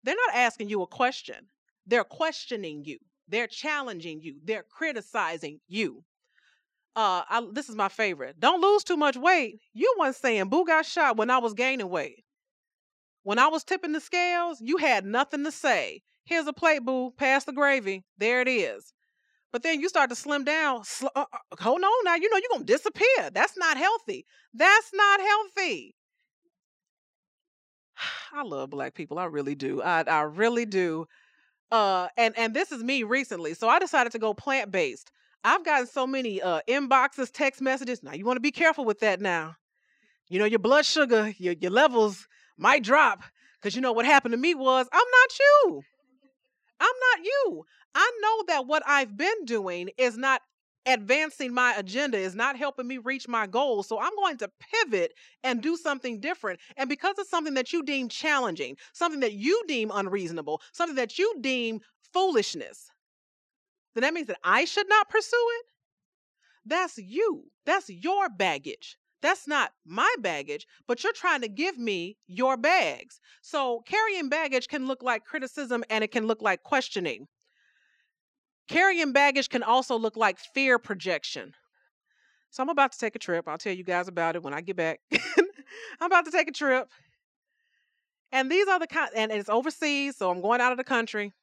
They're 0.04 0.16
not 0.28 0.36
asking 0.36 0.70
you 0.70 0.82
a 0.84 0.88
question. 0.88 1.48
They're 1.88 2.04
questioning 2.04 2.86
you. 2.86 3.00
They're 3.28 3.48
challenging 3.48 4.22
you. 4.22 4.36
They're 4.44 4.66
criticizing 4.70 5.60
you. 5.68 6.04
Uh, 6.96 7.24
I, 7.30 7.46
this 7.52 7.68
is 7.68 7.76
my 7.76 7.90
favorite. 7.90 8.40
Don't 8.40 8.62
lose 8.62 8.84
too 8.84 8.96
much 8.98 9.18
weight. 9.18 9.60
You 9.74 9.94
weren't 10.00 10.16
saying 10.16 10.50
boo 10.50 10.66
got 10.66 10.86
shot 10.86 11.18
when 11.18 11.30
I 11.30 11.40
was 11.40 11.54
gaining 11.54 11.90
weight. 11.90 12.24
When 13.24 13.40
I 13.40 13.48
was 13.48 13.64
tipping 13.64 13.92
the 13.92 14.00
scales, 14.00 14.62
you 14.62 14.78
had 14.78 15.06
nothing 15.06 15.44
to 15.44 15.52
say. 15.52 16.04
Here's 16.24 16.48
a 16.48 16.54
plate, 16.54 16.86
boo. 16.86 17.12
Pass 17.18 17.44
the 17.44 17.52
gravy. 17.54 18.04
There 18.18 18.40
it 18.42 18.48
is. 18.48 18.94
But 19.56 19.64
then 19.64 19.80
you 19.80 19.88
start 19.88 20.10
to 20.10 20.18
slim 20.18 20.44
down. 20.44 20.84
Sl- 20.84 21.16
uh, 21.16 21.24
uh, 21.32 21.56
hold 21.62 21.82
on 21.82 22.04
now. 22.04 22.16
You 22.16 22.30
know 22.30 22.36
you're 22.36 22.60
to 22.60 22.66
disappear. 22.66 23.30
That's 23.32 23.58
not 23.58 23.78
healthy. 23.78 24.26
That's 24.54 24.92
not 24.94 25.22
healthy. 25.22 25.96
I 28.34 28.44
love 28.44 28.72
black 28.72 28.96
people. 28.96 29.18
I 29.18 29.24
really 29.28 29.56
do. 29.56 29.82
I, 29.82 30.02
I 30.02 30.24
really 30.24 30.66
do. 30.66 31.06
Uh, 31.72 32.10
and 32.18 32.38
and 32.38 32.54
this 32.54 32.74
is 32.74 32.84
me 32.84 33.04
recently. 33.04 33.54
So 33.54 33.70
I 33.70 33.80
decided 33.80 34.12
to 34.12 34.20
go 34.20 34.34
plant 34.34 34.74
based. 34.74 35.10
I've 35.46 35.64
gotten 35.64 35.88
so 35.88 36.06
many 36.06 36.42
uh, 36.42 36.60
inboxes, 36.68 37.32
text 37.32 37.62
messages. 37.62 38.04
Now 38.04 38.12
you 38.12 38.26
want 38.26 38.36
to 38.36 38.42
be 38.42 38.52
careful 38.52 38.84
with 38.84 39.00
that. 39.00 39.22
Now, 39.22 39.56
you 40.28 40.38
know 40.38 40.44
your 40.44 40.60
blood 40.60 40.86
sugar, 40.86 41.34
your 41.38 41.54
your 41.54 41.72
levels 41.72 42.28
might 42.58 42.84
drop 42.84 43.24
because 43.62 43.74
you 43.74 43.82
know 43.82 43.94
what 43.94 44.06
happened 44.06 44.34
to 44.34 44.38
me 44.38 44.54
was 44.54 44.86
I'm 44.92 45.00
not 45.00 45.40
you. 45.40 45.82
I'm 46.82 46.88
not 47.14 47.26
you. 47.26 47.66
I 47.96 48.12
know 48.22 48.44
that 48.54 48.68
what 48.68 48.84
I've 48.86 49.16
been 49.18 49.46
doing 49.46 49.90
is 49.98 50.18
not 50.18 50.42
advancing 50.86 51.54
my 51.54 51.74
agenda, 51.76 52.18
is 52.18 52.36
not 52.36 52.58
helping 52.58 52.88
me 52.88 53.00
reach 53.00 53.28
my 53.28 53.48
goals. 53.48 53.88
So 53.88 54.00
I'm 54.00 54.16
going 54.16 54.38
to 54.38 54.52
pivot 54.60 55.14
and 55.44 55.62
do 55.62 55.76
something 55.78 56.20
different. 56.20 56.60
And 56.78 56.90
because 56.90 57.16
it's 57.18 57.30
something 57.30 57.56
that 57.56 57.74
you 57.74 57.84
deem 57.84 58.10
challenging, 58.10 58.78
something 58.94 59.22
that 59.22 59.34
you 59.34 59.64
deem 59.68 59.92
unreasonable, 59.94 60.62
something 60.74 60.98
that 60.98 61.18
you 61.18 61.34
deem 61.42 61.80
foolishness, 62.14 62.92
then 63.96 64.04
that 64.04 64.14
means 64.14 64.28
that 64.28 64.40
I 64.44 64.66
should 64.66 64.90
not 64.90 65.10
pursue 65.10 65.48
it. 65.60 65.66
That's 66.66 66.98
you. 66.98 67.46
That's 67.66 67.90
your 67.90 68.30
baggage. 68.30 68.98
That's 69.22 69.48
not 69.48 69.72
my 69.86 70.14
baggage, 70.20 70.68
but 70.88 71.04
you're 71.04 71.14
trying 71.14 71.42
to 71.42 71.48
give 71.48 71.80
me 71.80 72.18
your 72.28 72.58
bags. 72.58 73.20
So 73.42 73.82
carrying 73.88 74.30
baggage 74.30 74.68
can 74.68 74.86
look 74.86 75.02
like 75.02 75.26
criticism 75.26 75.84
and 75.90 76.04
it 76.04 76.12
can 76.12 76.28
look 76.28 76.42
like 76.42 76.62
questioning. 76.62 77.28
Carrying 78.68 79.12
baggage 79.12 79.50
can 79.50 79.64
also 79.64 79.98
look 79.98 80.18
like 80.18 80.40
fear 80.40 80.80
projection. 80.80 81.54
So 82.50 82.64
I'm 82.64 82.70
about 82.70 82.94
to 82.94 82.98
take 82.98 83.16
a 83.16 83.20
trip. 83.20 83.48
I'll 83.48 83.58
tell 83.58 83.74
you 83.74 83.84
guys 83.84 84.08
about 84.08 84.36
it 84.36 84.44
when 84.44 84.54
I 84.54 84.62
get 84.62 84.76
back. 84.76 85.00
I'm 86.00 86.08
about 86.08 86.26
to 86.26 86.32
take 86.32 86.48
a 86.48 86.54
trip. 86.54 86.88
And 88.32 88.50
these 88.50 88.68
are 88.68 88.80
the 88.80 88.88
kind 88.88 89.10
and 89.16 89.32
it's 89.32 89.50
overseas, 89.50 90.18
so 90.18 90.32
I'm 90.32 90.42
going 90.42 90.62
out 90.62 90.72
of 90.72 90.78
the 90.78 90.84
country. 90.84 91.34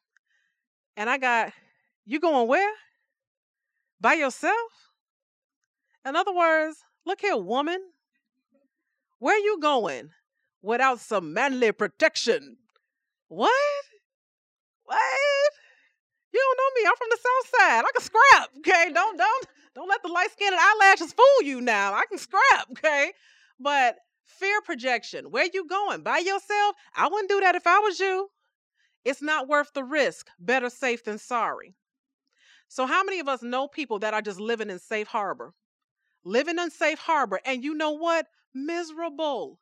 And 0.97 1.09
I 1.09 1.19
got 1.19 1.52
you 2.05 2.19
going 2.19 2.49
where? 2.49 2.73
By 4.00 4.14
yourself? 4.14 4.57
In 6.05 6.17
other 6.17 6.35
words, 6.35 6.79
look 7.07 7.21
here, 7.21 7.37
woman. 7.37 7.79
Where 9.19 9.38
you 9.38 9.59
going 9.61 10.11
without 10.61 10.99
some 10.99 11.33
manly 11.33 11.71
protection? 11.73 12.57
What? 13.29 13.52
What? 14.85 15.52
You 16.33 16.41
don't 16.41 16.59
know 16.59 16.81
me. 16.81 16.89
I'm 16.89 16.97
from 16.97 17.09
the 17.11 17.17
south 17.17 17.61
side. 17.61 17.85
I 17.85 17.93
can 17.95 18.03
scrap. 18.03 18.49
Okay. 18.59 18.93
Don't 18.93 19.17
don't 19.17 19.47
don't 19.75 19.89
let 19.89 20.03
the 20.03 20.09
light 20.09 20.31
skin 20.33 20.53
and 20.53 20.61
eyelashes 20.61 21.12
fool 21.12 21.47
you 21.47 21.61
now. 21.61 21.95
I 21.95 22.05
can 22.09 22.19
scrap, 22.19 22.71
okay? 22.73 23.12
But 23.59 23.97
fear 24.25 24.61
projection. 24.61 25.31
Where 25.31 25.49
you 25.53 25.67
going? 25.67 26.03
By 26.03 26.19
yourself? 26.19 26.77
I 26.95 27.09
wouldn't 27.09 27.31
do 27.31 27.41
that 27.41 27.55
if 27.55 27.67
I 27.67 27.79
was 27.79 27.99
you. 27.99 28.29
It's 29.05 29.23
not 29.23 29.49
worth 29.49 29.73
the 29.73 29.85
risk. 29.85 30.29
Better 30.39 30.71
safe 30.71 31.05
than 31.05 31.19
sorry. 31.19 31.75
So, 32.69 32.87
how 32.87 33.05
many 33.05 33.21
of 33.21 33.29
us 33.29 33.43
know 33.43 33.69
people 33.69 33.99
that 33.99 34.15
are 34.15 34.23
just 34.23 34.41
living 34.41 34.71
in 34.71 34.79
safe 34.79 35.09
harbor? 35.09 35.55
Living 36.25 36.59
in 36.59 36.71
safe 36.71 36.99
harbor. 36.99 37.41
And 37.45 37.65
you 37.65 37.75
know 37.75 37.91
what? 37.91 38.27
Miserable. 38.55 39.59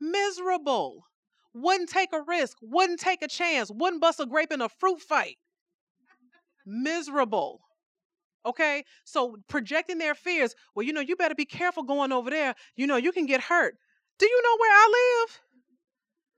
Miserable. 0.00 1.06
Wouldn't 1.54 1.88
take 1.88 2.12
a 2.12 2.22
risk, 2.22 2.58
wouldn't 2.60 3.00
take 3.00 3.22
a 3.22 3.28
chance, 3.28 3.70
wouldn't 3.70 4.02
bust 4.02 4.20
a 4.20 4.26
grape 4.26 4.52
in 4.52 4.60
a 4.60 4.68
fruit 4.68 5.00
fight. 5.00 5.38
Miserable. 6.68 7.62
Okay? 8.44 8.84
So, 9.04 9.36
projecting 9.48 9.98
their 9.98 10.14
fears, 10.14 10.54
well, 10.74 10.86
you 10.86 10.92
know, 10.92 11.00
you 11.00 11.16
better 11.16 11.34
be 11.34 11.44
careful 11.44 11.82
going 11.82 12.12
over 12.12 12.30
there. 12.30 12.54
You 12.76 12.86
know, 12.86 12.96
you 12.96 13.10
can 13.10 13.26
get 13.26 13.40
hurt. 13.40 13.76
Do 14.18 14.26
you 14.26 14.42
know 14.42 14.56
where 14.58 14.72
I 14.72 15.24
live? 15.26 15.40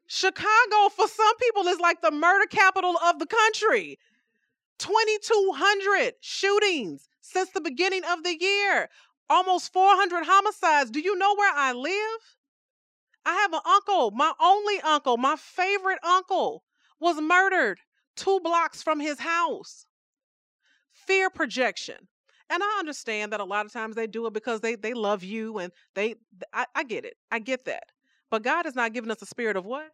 Chicago, 0.06 0.88
for 0.94 1.08
some 1.08 1.36
people, 1.36 1.68
is 1.68 1.80
like 1.80 2.00
the 2.00 2.10
murder 2.10 2.46
capital 2.46 2.96
of 3.04 3.18
the 3.18 3.26
country. 3.26 3.98
2,200 4.78 6.14
shootings 6.20 7.08
since 7.20 7.50
the 7.50 7.60
beginning 7.60 8.02
of 8.04 8.24
the 8.24 8.36
year, 8.40 8.88
almost 9.28 9.72
400 9.72 10.24
homicides. 10.24 10.90
Do 10.90 11.00
you 11.00 11.16
know 11.16 11.34
where 11.36 11.52
I 11.54 11.72
live? 11.72 12.20
I 13.24 13.34
have 13.34 13.52
an 13.52 13.60
uncle, 13.66 14.10
my 14.10 14.32
only 14.40 14.80
uncle, 14.80 15.16
my 15.16 15.36
favorite 15.36 15.98
uncle, 16.02 16.64
was 16.98 17.20
murdered 17.20 17.78
two 18.16 18.40
blocks 18.40 18.82
from 18.82 18.98
his 19.00 19.20
house. 19.20 19.86
Fear 21.06 21.30
projection. 21.30 22.08
And 22.48 22.62
I 22.62 22.76
understand 22.80 23.32
that 23.32 23.40
a 23.40 23.44
lot 23.44 23.64
of 23.64 23.72
times 23.72 23.94
they 23.94 24.08
do 24.08 24.26
it 24.26 24.32
because 24.32 24.60
they 24.60 24.74
they 24.74 24.92
love 24.92 25.22
you 25.22 25.58
and 25.58 25.72
they 25.94 26.16
I, 26.52 26.66
I 26.74 26.82
get 26.82 27.04
it. 27.04 27.16
I 27.30 27.38
get 27.38 27.64
that. 27.66 27.84
But 28.30 28.42
God 28.42 28.64
has 28.64 28.74
not 28.74 28.92
given 28.92 29.10
us 29.10 29.22
a 29.22 29.26
spirit 29.26 29.56
of 29.56 29.64
what? 29.64 29.90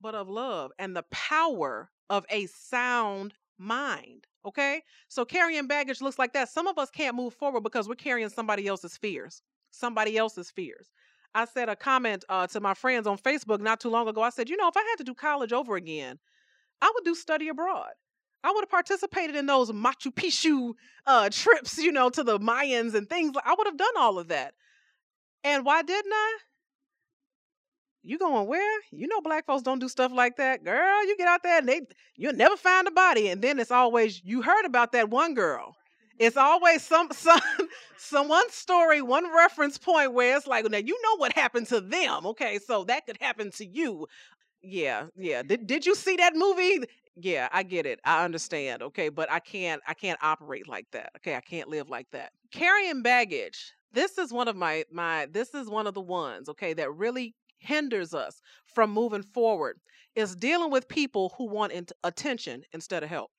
But 0.00 0.14
of 0.14 0.28
love 0.28 0.72
and 0.78 0.94
the 0.96 1.04
power 1.10 1.90
of 2.10 2.24
a 2.30 2.46
sound 2.46 3.34
mind. 3.58 4.26
Okay? 4.44 4.82
So 5.08 5.24
carrying 5.24 5.66
baggage 5.66 6.00
looks 6.00 6.18
like 6.18 6.32
that. 6.34 6.48
Some 6.48 6.66
of 6.66 6.78
us 6.78 6.90
can't 6.90 7.16
move 7.16 7.34
forward 7.34 7.62
because 7.62 7.88
we're 7.88 7.94
carrying 7.94 8.28
somebody 8.28 8.66
else's 8.66 8.96
fears. 8.96 9.42
Somebody 9.70 10.16
else's 10.18 10.50
fears. 10.50 10.92
I 11.34 11.46
said 11.46 11.68
a 11.68 11.74
comment 11.74 12.24
uh, 12.28 12.46
to 12.48 12.60
my 12.60 12.74
friends 12.74 13.06
on 13.06 13.18
Facebook 13.18 13.60
not 13.60 13.80
too 13.80 13.88
long 13.88 14.06
ago. 14.06 14.22
I 14.22 14.30
said, 14.30 14.48
you 14.48 14.56
know, 14.56 14.68
if 14.68 14.76
I 14.76 14.82
had 14.82 14.96
to 14.96 15.04
do 15.04 15.14
college 15.14 15.52
over 15.52 15.74
again, 15.74 16.18
I 16.80 16.92
would 16.94 17.04
do 17.04 17.14
study 17.14 17.48
abroad. 17.48 17.90
I 18.44 18.52
would 18.52 18.62
have 18.62 18.70
participated 18.70 19.36
in 19.36 19.46
those 19.46 19.72
Machu 19.72 20.12
Picchu 20.14 20.74
uh, 21.06 21.30
trips, 21.30 21.78
you 21.78 21.90
know, 21.90 22.10
to 22.10 22.22
the 22.22 22.38
Mayans 22.38 22.94
and 22.94 23.08
things. 23.08 23.34
I 23.44 23.54
would 23.56 23.66
have 23.66 23.78
done 23.78 23.96
all 23.96 24.18
of 24.18 24.28
that. 24.28 24.52
And 25.42 25.64
why 25.64 25.82
didn't 25.82 26.12
I? 26.12 26.38
You 28.02 28.18
going 28.18 28.46
where? 28.46 28.80
You 28.92 29.06
know 29.06 29.22
black 29.22 29.46
folks 29.46 29.62
don't 29.62 29.78
do 29.78 29.88
stuff 29.88 30.12
like 30.12 30.36
that. 30.36 30.62
Girl, 30.62 31.06
you 31.06 31.16
get 31.16 31.26
out 31.26 31.42
there 31.42 31.58
and 31.58 31.66
they 31.66 31.80
you'll 32.16 32.34
never 32.34 32.56
find 32.56 32.86
a 32.86 32.90
body. 32.90 33.28
And 33.28 33.40
then 33.40 33.58
it's 33.58 33.70
always 33.70 34.20
you 34.22 34.42
heard 34.42 34.66
about 34.66 34.92
that 34.92 35.08
one 35.08 35.32
girl. 35.32 35.74
It's 36.18 36.36
always 36.36 36.82
some 36.82 37.08
some 37.12 37.40
some 37.96 38.28
one 38.28 38.50
story, 38.50 39.00
one 39.00 39.34
reference 39.34 39.78
point 39.78 40.12
where 40.12 40.36
it's 40.36 40.46
like, 40.46 40.68
now 40.70 40.76
you 40.76 41.00
know 41.02 41.16
what 41.16 41.32
happened 41.32 41.66
to 41.68 41.80
them. 41.80 42.26
Okay, 42.26 42.58
so 42.58 42.84
that 42.84 43.06
could 43.06 43.16
happen 43.22 43.50
to 43.52 43.64
you. 43.66 44.06
Yeah, 44.62 45.06
yeah. 45.16 45.42
Did 45.42 45.66
did 45.66 45.86
you 45.86 45.94
see 45.94 46.16
that 46.16 46.34
movie? 46.36 46.80
Yeah, 47.16 47.48
I 47.52 47.62
get 47.62 47.86
it. 47.86 48.00
I 48.04 48.24
understand. 48.24 48.82
Okay, 48.82 49.08
but 49.08 49.30
I 49.30 49.38
can't 49.38 49.80
I 49.86 49.94
can't 49.94 50.18
operate 50.22 50.68
like 50.68 50.86
that. 50.92 51.10
Okay, 51.18 51.36
I 51.36 51.40
can't 51.40 51.68
live 51.68 51.88
like 51.88 52.10
that. 52.10 52.32
Carrying 52.52 53.02
baggage. 53.02 53.72
This 53.92 54.18
is 54.18 54.32
one 54.32 54.48
of 54.48 54.56
my 54.56 54.84
my 54.90 55.26
this 55.30 55.54
is 55.54 55.68
one 55.68 55.86
of 55.86 55.94
the 55.94 56.00
ones, 56.00 56.48
okay, 56.48 56.72
that 56.74 56.92
really 56.92 57.34
hinders 57.58 58.14
us 58.14 58.40
from 58.66 58.90
moving 58.90 59.22
forward 59.22 59.78
is 60.16 60.34
dealing 60.36 60.70
with 60.70 60.88
people 60.88 61.32
who 61.38 61.46
want 61.48 61.72
int- 61.72 61.92
attention 62.02 62.62
instead 62.72 63.02
of 63.02 63.08
help. 63.08 63.30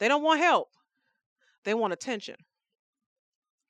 They 0.00 0.08
don't 0.08 0.22
want 0.24 0.40
help. 0.40 0.70
They 1.64 1.74
want 1.74 1.92
attention. 1.94 2.36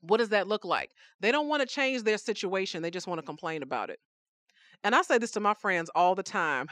What 0.01 0.19
does 0.19 0.29
that 0.31 0.47
look 0.49 0.65
like? 0.65 0.93
They 1.21 1.33
don't 1.33 1.49
want 1.49 1.61
to 1.61 1.67
change 1.67 2.03
their 2.03 2.19
situation. 2.19 2.83
They 2.83 2.91
just 2.91 3.07
want 3.07 3.19
to 3.21 3.27
complain 3.27 3.63
about 3.63 3.91
it. 3.91 4.01
And 4.85 4.95
I 4.95 5.03
say 5.03 5.19
this 5.19 5.33
to 5.33 5.41
my 5.41 5.55
friends 5.55 5.91
all 5.95 6.15
the 6.15 6.23
time. 6.25 6.69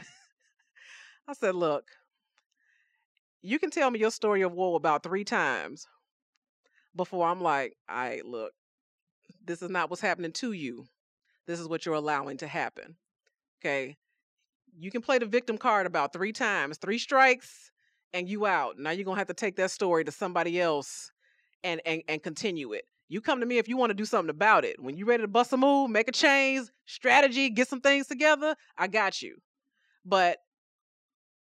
I 1.29 1.33
said, 1.35 1.55
look, 1.55 1.85
you 3.47 3.59
can 3.59 3.71
tell 3.71 3.91
me 3.91 4.01
your 4.01 4.11
story 4.11 4.43
of 4.43 4.53
woe 4.53 4.75
about 4.75 5.03
three 5.03 5.25
times 5.25 5.87
before 6.97 7.29
I'm 7.29 7.41
like, 7.41 7.77
right, 7.89 8.25
look, 8.25 8.53
this 9.45 9.63
is 9.63 9.71
not 9.71 9.89
what's 9.89 10.03
happening 10.03 10.33
to 10.33 10.53
you. 10.53 10.87
This 11.47 11.61
is 11.61 11.69
what 11.69 11.87
you're 11.87 11.95
allowing 11.95 12.39
to 12.39 12.49
happen. 12.49 12.97
Okay. 13.61 13.97
You 14.77 14.91
can 14.91 15.01
play 15.01 15.19
the 15.19 15.27
victim 15.27 15.59
card 15.59 15.87
about 15.87 16.13
three 16.13 16.33
times, 16.33 16.79
three 16.79 16.99
strikes, 16.99 17.71
and 18.13 18.29
you 18.29 18.47
out. 18.47 18.79
Now 18.79 18.91
you're 18.91 19.05
gonna 19.05 19.19
have 19.19 19.29
to 19.29 19.35
take 19.35 19.57
that 19.57 19.71
story 19.71 20.05
to 20.05 20.13
somebody 20.13 20.61
else 20.61 21.11
and 21.63 21.81
and, 21.87 22.03
and 22.09 22.23
continue 22.23 22.73
it. 22.73 22.85
You 23.09 23.21
come 23.21 23.39
to 23.41 23.47
me 23.47 23.59
if 23.59 23.69
you 23.69 23.77
want 23.77 23.91
to 23.91 23.95
do 23.95 24.05
something 24.05 24.31
about 24.31 24.65
it. 24.65 24.83
When 24.83 24.97
you're 24.97 25.07
ready 25.07 25.23
to 25.23 25.29
bust 25.29 25.53
a 25.53 25.57
move, 25.57 25.91
make 25.91 26.09
a 26.09 26.13
change, 26.13 26.69
strategy, 26.87 27.51
get 27.51 27.69
some 27.69 27.81
things 27.81 28.09
together, 28.09 28.57
I 28.77 28.89
got 28.89 29.23
you. 29.23 29.37
But 30.05 30.39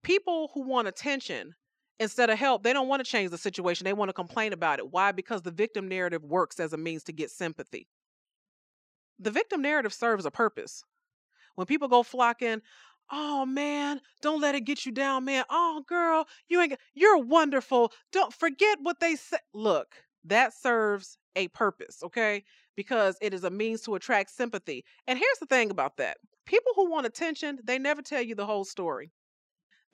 people 0.04 0.52
who 0.54 0.68
want 0.68 0.88
attention 0.88 1.56
instead 2.00 2.30
of 2.30 2.38
help, 2.38 2.64
they 2.64 2.74
don't 2.74 2.88
want 2.88 3.04
to 3.04 3.10
change 3.10 3.32
the 3.32 3.38
situation. 3.38 3.86
They 3.86 3.94
want 3.94 4.10
to 4.10 4.14
complain 4.14 4.54
about 4.54 4.80
it. 4.80 4.92
Why? 4.92 5.12
Because 5.12 5.42
the 5.42 5.52
victim 5.52 5.88
narrative 5.88 6.24
works 6.24 6.60
as 6.60 6.74
a 6.74 6.78
means 6.78 7.04
to 7.06 7.14
get 7.14 7.32
sympathy. 7.32 7.88
The 9.20 9.32
victim 9.32 9.62
narrative 9.62 9.94
serves 9.94 10.26
a 10.26 10.32
purpose. 10.32 10.84
When 11.56 11.66
people 11.66 11.88
go 11.88 12.04
flocking, 12.04 12.62
oh 13.12 13.46
man, 13.46 14.02
don't 14.22 14.42
let 14.42 14.56
it 14.56 14.62
get 14.62 14.86
you 14.86 14.92
down, 14.92 15.26
man. 15.26 15.44
Oh 15.50 15.84
girl, 15.88 16.28
you 16.50 16.62
ain't 16.62 16.76
you're 16.94 17.18
wonderful. 17.18 17.92
Don't 18.12 18.34
forget 18.34 18.78
what 18.82 19.00
they 19.00 19.16
said. 19.16 19.40
Look, 19.54 19.96
that 20.26 20.54
serves 20.54 21.18
a 21.36 21.48
purpose, 21.50 22.04
okay? 22.04 22.44
Because 22.76 23.18
it 23.22 23.34
is 23.34 23.44
a 23.44 23.50
means 23.50 23.82
to 23.82 23.96
attract 23.96 24.30
sympathy. 24.30 24.86
And 25.08 25.18
here's 25.18 25.40
the 25.40 25.48
thing 25.48 25.72
about 25.72 25.98
that. 25.98 26.18
People 26.46 26.74
who 26.76 26.92
want 26.92 27.08
attention, 27.08 27.60
they 27.64 27.80
never 27.80 28.04
tell 28.04 28.22
you 28.22 28.36
the 28.36 28.46
whole 28.46 28.66
story. 28.66 29.12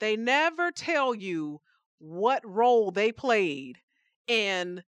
They 0.00 0.16
never 0.16 0.70
tell 0.70 1.14
you 1.14 1.60
what 1.98 2.42
role 2.44 2.90
they 2.90 3.12
played 3.12 3.78
in 4.26 4.82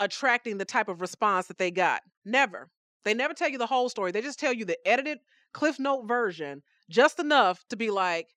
attracting 0.00 0.58
the 0.58 0.64
type 0.64 0.88
of 0.88 1.00
response 1.00 1.46
that 1.46 1.58
they 1.58 1.70
got. 1.70 2.02
Never. 2.24 2.70
They 3.04 3.14
never 3.14 3.34
tell 3.34 3.48
you 3.48 3.58
the 3.58 3.66
whole 3.66 3.88
story. 3.88 4.12
They 4.12 4.20
just 4.20 4.38
tell 4.38 4.52
you 4.52 4.64
the 4.64 4.78
edited 4.86 5.18
Cliff 5.52 5.78
Note 5.78 6.06
version 6.06 6.62
just 6.90 7.18
enough 7.18 7.64
to 7.68 7.76
be 7.76 7.90
like, 7.90 8.28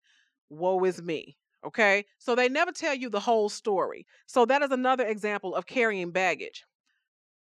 woe 0.49 0.83
is 0.83 1.01
me. 1.01 1.37
Okay. 1.65 2.05
So 2.19 2.35
they 2.35 2.49
never 2.49 2.71
tell 2.71 2.93
you 2.93 3.09
the 3.09 3.19
whole 3.19 3.49
story. 3.49 4.05
So 4.27 4.45
that 4.45 4.61
is 4.61 4.71
another 4.71 5.05
example 5.05 5.55
of 5.55 5.65
carrying 5.65 6.11
baggage. 6.11 6.63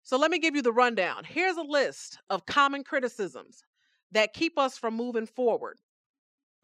So 0.02 0.18
let 0.18 0.30
me 0.30 0.38
give 0.38 0.54
you 0.54 0.62
the 0.62 0.72
rundown. 0.72 1.24
Here's 1.24 1.56
a 1.56 1.62
list 1.62 2.18
of 2.30 2.46
common 2.46 2.84
criticisms 2.84 3.64
that 4.12 4.34
keep 4.34 4.58
us 4.58 4.78
from 4.78 4.94
moving 4.94 5.26
forward. 5.26 5.78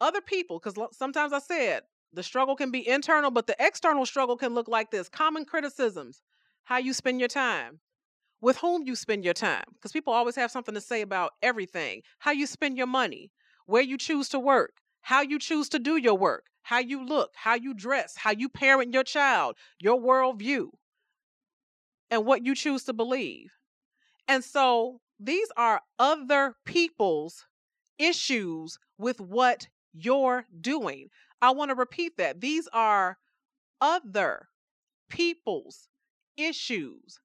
Other 0.00 0.20
people, 0.20 0.58
because 0.58 0.78
sometimes 0.92 1.32
I 1.32 1.40
said 1.40 1.82
the 2.12 2.22
struggle 2.22 2.56
can 2.56 2.70
be 2.70 2.86
internal, 2.86 3.30
but 3.30 3.46
the 3.46 3.56
external 3.58 4.06
struggle 4.06 4.36
can 4.36 4.54
look 4.54 4.68
like 4.68 4.90
this 4.90 5.08
common 5.08 5.44
criticisms, 5.44 6.22
how 6.64 6.78
you 6.78 6.92
spend 6.92 7.20
your 7.20 7.28
time, 7.28 7.80
with 8.40 8.58
whom 8.58 8.82
you 8.86 8.96
spend 8.96 9.24
your 9.24 9.34
time, 9.34 9.64
because 9.74 9.92
people 9.92 10.12
always 10.12 10.36
have 10.36 10.50
something 10.50 10.74
to 10.74 10.80
say 10.80 11.02
about 11.02 11.32
everything, 11.42 12.02
how 12.18 12.30
you 12.30 12.46
spend 12.46 12.76
your 12.76 12.86
money, 12.86 13.30
where 13.66 13.82
you 13.82 13.96
choose 13.96 14.28
to 14.30 14.40
work, 14.40 14.78
how 15.02 15.20
you 15.20 15.38
choose 15.38 15.68
to 15.68 15.78
do 15.78 15.96
your 15.96 16.16
work, 16.16 16.46
how 16.62 16.78
you 16.78 17.04
look, 17.04 17.30
how 17.36 17.54
you 17.54 17.74
dress, 17.74 18.14
how 18.16 18.30
you 18.30 18.48
parent 18.48 18.92
your 18.92 19.04
child, 19.04 19.56
your 19.78 20.00
worldview, 20.00 20.68
and 22.10 22.26
what 22.26 22.44
you 22.44 22.54
choose 22.54 22.84
to 22.84 22.92
believe. 22.92 23.52
And 24.26 24.44
so 24.44 25.00
these 25.18 25.48
are 25.56 25.80
other 25.98 26.54
people's 26.64 27.46
issues 27.98 28.78
with 28.98 29.20
what 29.20 29.68
you're 29.92 30.46
doing. 30.60 31.08
I 31.42 31.50
want 31.52 31.70
to 31.70 31.74
repeat 31.74 32.16
that. 32.18 32.40
These 32.40 32.68
are 32.72 33.16
other 33.80 34.48
people's 35.08 35.88
issues, 36.36 37.18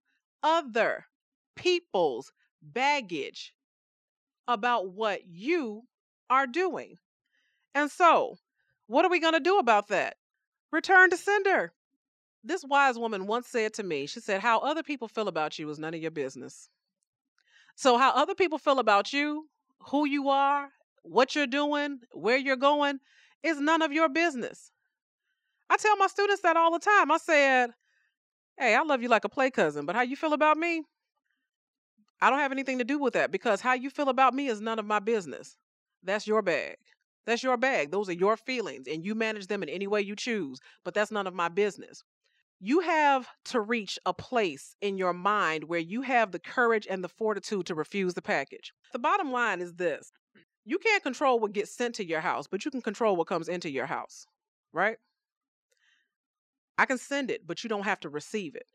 other 0.43 1.06
people's 1.56 2.32
baggage 2.62 3.54
about 4.47 4.89
what 4.89 5.21
you 5.28 5.84
are 6.30 6.47
doing. 6.47 6.97
And 7.73 7.91
so, 7.91 8.38
what 8.88 9.06
are 9.06 9.12
we 9.12 9.19
going 9.19 9.34
to 9.34 9.39
do 9.39 9.58
about 9.58 9.89
that? 9.89 10.15
Return 10.71 11.10
to 11.10 11.17
sender. 11.17 11.73
This 12.43 12.63
wise 12.63 12.97
woman 12.97 13.28
once 13.28 13.47
said 13.47 13.73
to 13.75 13.84
me, 13.84 14.06
she 14.06 14.19
said, 14.19 14.41
How 14.41 14.60
other 14.60 14.84
people 14.84 15.08
feel 15.08 15.28
about 15.28 15.58
you 15.58 15.69
is 15.69 15.80
none 15.80 15.93
of 15.93 16.01
your 16.01 16.12
business. 16.12 16.69
So, 17.75 17.97
how 17.97 18.12
other 18.12 18.36
people 18.36 18.58
feel 18.58 18.80
about 18.80 19.12
you, 19.12 19.49
who 19.89 20.06
you 20.06 20.30
are, 20.30 20.69
what 21.04 21.36
you're 21.36 21.47
doing, 21.47 21.99
where 22.13 22.38
you're 22.38 22.56
going, 22.56 22.99
is 23.45 23.60
none 23.60 23.81
of 23.81 23.93
your 23.93 24.10
business. 24.10 24.71
I 25.69 25.77
tell 25.77 25.97
my 25.97 26.08
students 26.08 26.41
that 26.41 26.58
all 26.58 26.71
the 26.71 26.79
time. 26.79 27.12
I 27.12 27.17
said, 27.17 27.71
Hey, 28.58 28.75
I 28.75 28.81
love 28.84 29.01
you 29.01 29.10
like 29.10 29.25
a 29.25 29.29
play 29.29 29.51
cousin, 29.51 29.86
but 29.86 29.95
how 29.95 30.01
you 30.01 30.15
feel 30.15 30.34
about 30.34 30.58
me? 30.58 30.84
I 32.21 32.29
don't 32.29 32.39
have 32.39 32.53
anything 32.53 32.77
to 32.77 32.86
do 32.86 32.97
with 32.97 33.13
that 33.13 33.31
because 33.31 33.62
how 33.62 33.73
you 33.73 33.89
feel 33.89 34.10
about 34.10 34.34
me 34.34 34.47
is 34.47 34.62
none 34.62 34.79
of 34.79 34.86
my 34.86 34.99
business. 34.99 35.58
That's 36.03 36.25
your 36.25 36.41
bag. 36.41 36.77
That's 37.25 37.43
your 37.43 37.58
bag. 37.58 37.91
Those 37.91 38.08
are 38.10 38.13
your 38.13 38.38
feelings, 38.38 38.88
and 38.88 39.03
you 39.03 39.15
manage 39.15 39.47
them 39.47 39.63
in 39.63 39.69
any 39.69 39.88
way 39.88 40.01
you 40.01 40.15
choose, 40.15 40.60
but 40.84 40.93
that's 40.93 41.12
none 41.12 41.27
of 41.27 41.34
my 41.34 41.49
business. 41.49 42.03
You 42.60 42.79
have 42.79 43.27
to 43.45 43.60
reach 43.60 43.99
a 44.05 44.13
place 44.13 44.75
in 44.79 44.97
your 44.97 45.12
mind 45.12 45.65
where 45.65 45.79
you 45.79 46.03
have 46.03 46.31
the 46.31 46.39
courage 46.39 46.88
and 46.89 47.03
the 47.03 47.10
fortitude 47.10 47.65
to 47.65 47.75
refuse 47.75 48.13
the 48.13 48.21
package. 48.21 48.71
The 48.93 48.99
bottom 48.99 49.31
line 49.31 49.60
is 49.60 49.73
this 49.73 50.12
you 50.65 50.80
can't 50.80 51.04
control 51.04 51.39
what 51.39 51.54
gets 51.54 51.71
sent 51.71 51.95
to 51.95 52.06
your 52.06 52.21
house, 52.21 52.47
but 52.47 52.65
you 52.65 52.71
can 52.71 52.82
control 52.82 53.15
what 53.15 53.28
comes 53.28 53.47
into 53.47 53.69
your 53.69 53.86
house, 53.86 54.25
right? 54.73 54.97
I 56.78 56.86
can 56.86 56.97
send 56.97 57.32
it, 57.32 57.47
but 57.47 57.63
you 57.63 57.69
don't 57.69 57.86
have 57.86 57.99
to 58.01 58.10
receive 58.10 58.56
it. 58.56 58.65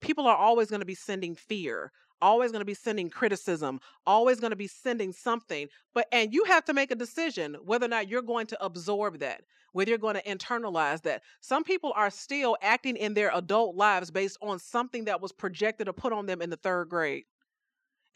People 0.00 0.26
are 0.26 0.36
always 0.36 0.68
going 0.68 0.80
to 0.80 0.86
be 0.86 0.94
sending 0.94 1.34
fear, 1.34 1.92
always 2.20 2.52
going 2.52 2.60
to 2.60 2.66
be 2.66 2.74
sending 2.74 3.10
criticism, 3.10 3.80
always 4.06 4.40
going 4.40 4.50
to 4.50 4.56
be 4.56 4.66
sending 4.66 5.12
something. 5.12 5.68
But 5.94 6.06
and 6.12 6.32
you 6.32 6.44
have 6.44 6.64
to 6.66 6.74
make 6.74 6.90
a 6.90 6.96
decision 6.96 7.56
whether 7.64 7.86
or 7.86 7.88
not 7.88 8.08
you're 8.08 8.22
going 8.22 8.46
to 8.48 8.64
absorb 8.64 9.20
that, 9.20 9.42
whether 9.72 9.90
you're 9.90 9.98
going 9.98 10.16
to 10.16 10.22
internalize 10.22 11.02
that. 11.02 11.22
Some 11.40 11.64
people 11.64 11.92
are 11.94 12.10
still 12.10 12.56
acting 12.60 12.96
in 12.96 13.14
their 13.14 13.30
adult 13.34 13.76
lives 13.76 14.10
based 14.10 14.38
on 14.42 14.58
something 14.58 15.04
that 15.04 15.20
was 15.20 15.32
projected 15.32 15.88
or 15.88 15.92
put 15.92 16.12
on 16.12 16.26
them 16.26 16.42
in 16.42 16.50
the 16.50 16.56
3rd 16.56 16.88
grade, 16.88 17.24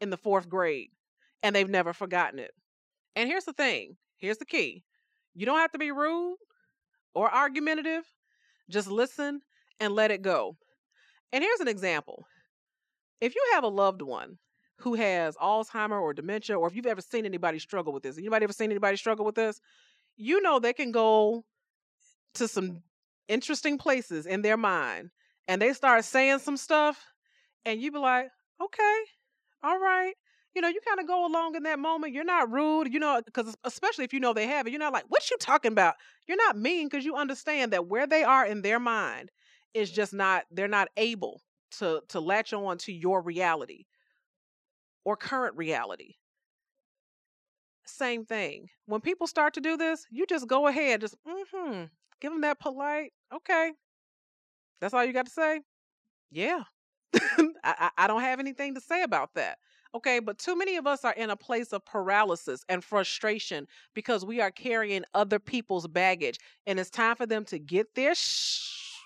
in 0.00 0.10
the 0.10 0.18
4th 0.18 0.48
grade, 0.48 0.90
and 1.42 1.54
they've 1.54 1.68
never 1.68 1.92
forgotten 1.92 2.38
it. 2.38 2.52
And 3.16 3.28
here's 3.28 3.44
the 3.44 3.52
thing, 3.52 3.96
here's 4.16 4.38
the 4.38 4.44
key. 4.44 4.84
You 5.34 5.46
don't 5.46 5.58
have 5.58 5.72
to 5.72 5.78
be 5.78 5.90
rude 5.90 6.36
or 7.14 7.32
argumentative. 7.32 8.04
Just 8.70 8.88
listen 8.88 9.40
and 9.80 9.94
let 9.94 10.10
it 10.10 10.22
go. 10.22 10.56
And 11.32 11.42
here's 11.42 11.60
an 11.60 11.68
example 11.68 12.26
if 13.20 13.34
you 13.34 13.42
have 13.52 13.64
a 13.64 13.68
loved 13.68 14.02
one 14.02 14.38
who 14.78 14.94
has 14.94 15.36
Alzheimer 15.36 16.00
or 16.00 16.12
dementia, 16.12 16.58
or 16.58 16.66
if 16.66 16.74
you've 16.74 16.86
ever 16.86 17.00
seen 17.00 17.24
anybody 17.24 17.58
struggle 17.58 17.92
with 17.92 18.02
this, 18.02 18.18
anybody 18.18 18.44
ever 18.44 18.52
seen 18.52 18.70
anybody 18.70 18.96
struggle 18.96 19.24
with 19.24 19.34
this, 19.34 19.60
you 20.16 20.42
know 20.42 20.58
they 20.58 20.72
can 20.72 20.92
go 20.92 21.44
to 22.34 22.48
some 22.48 22.82
interesting 23.28 23.78
places 23.78 24.26
in 24.26 24.42
their 24.42 24.56
mind 24.56 25.10
and 25.48 25.60
they 25.60 25.72
start 25.72 26.04
saying 26.04 26.38
some 26.38 26.56
stuff, 26.56 27.02
and 27.64 27.80
you 27.80 27.92
be 27.92 27.98
like, 27.98 28.28
okay, 28.60 28.98
all 29.62 29.78
right. 29.78 30.14
You 30.54 30.62
know, 30.62 30.68
you 30.68 30.80
kind 30.86 31.00
of 31.00 31.06
go 31.06 31.26
along 31.26 31.56
in 31.56 31.64
that 31.64 31.78
moment. 31.78 32.12
You're 32.12 32.24
not 32.24 32.50
rude, 32.52 32.92
you 32.92 33.00
know, 33.00 33.20
because 33.24 33.56
especially 33.64 34.04
if 34.04 34.12
you 34.12 34.20
know 34.20 34.32
they 34.32 34.46
have 34.46 34.66
it, 34.66 34.70
you're 34.70 34.78
not 34.78 34.92
like, 34.92 35.04
what 35.08 35.28
you 35.30 35.36
talking 35.38 35.72
about? 35.72 35.94
You're 36.28 36.36
not 36.36 36.56
mean 36.56 36.88
because 36.88 37.04
you 37.04 37.16
understand 37.16 37.72
that 37.72 37.86
where 37.86 38.06
they 38.06 38.22
are 38.22 38.46
in 38.46 38.62
their 38.62 38.78
mind 38.78 39.30
is 39.74 39.90
just 39.90 40.12
not, 40.14 40.44
they're 40.50 40.68
not 40.68 40.88
able 40.96 41.42
to 41.78 42.02
to 42.08 42.20
latch 42.20 42.52
on 42.52 42.78
to 42.78 42.92
your 42.92 43.20
reality 43.20 43.84
or 45.04 45.16
current 45.16 45.56
reality 45.56 46.16
same 47.86 48.24
thing 48.24 48.68
when 48.86 49.00
people 49.00 49.26
start 49.26 49.52
to 49.54 49.60
do 49.60 49.76
this 49.76 50.06
you 50.10 50.24
just 50.26 50.46
go 50.48 50.66
ahead 50.66 51.00
just 51.00 51.16
mm-hmm 51.26 51.84
give 52.20 52.32
them 52.32 52.40
that 52.40 52.58
polite 52.58 53.12
okay 53.32 53.72
that's 54.80 54.94
all 54.94 55.04
you 55.04 55.12
got 55.12 55.26
to 55.26 55.32
say 55.32 55.60
yeah 56.30 56.62
I, 57.64 57.90
I 57.98 58.06
don't 58.08 58.22
have 58.22 58.40
anything 58.40 58.74
to 58.76 58.80
say 58.82 59.02
about 59.02 59.34
that. 59.34 59.58
Okay, 59.94 60.18
but 60.18 60.38
too 60.38 60.56
many 60.56 60.76
of 60.76 60.86
us 60.88 61.04
are 61.04 61.12
in 61.12 61.30
a 61.30 61.36
place 61.36 61.72
of 61.72 61.84
paralysis 61.84 62.64
and 62.68 62.82
frustration 62.82 63.68
because 63.94 64.24
we 64.24 64.40
are 64.40 64.50
carrying 64.50 65.04
other 65.14 65.38
people's 65.38 65.86
baggage, 65.86 66.38
and 66.66 66.80
it's 66.80 66.90
time 66.90 67.14
for 67.16 67.26
them 67.26 67.44
to 67.46 67.58
get 67.60 67.94
their 67.94 68.14
shh 68.14 68.98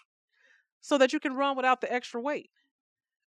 so 0.81 0.99
that 0.99 1.13
you 1.13 1.21
can 1.21 1.35
run 1.35 1.57
without 1.57 1.81
the 1.81 1.93
extra 1.93 2.21
weight. 2.21 2.51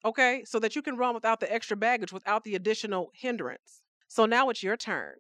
Okay, 0.06 0.44
so 0.46 0.60
that 0.60 0.76
you 0.76 0.82
can 0.82 0.98
run 0.98 1.16
without 1.16 1.40
the 1.42 1.52
extra 1.54 1.78
baggage, 1.78 2.14
without 2.14 2.44
the 2.44 2.56
additional 2.56 3.12
hindrance. 3.16 3.82
So 4.08 4.26
now 4.26 4.50
it's 4.50 4.64
your 4.64 4.78
turn. 4.78 5.16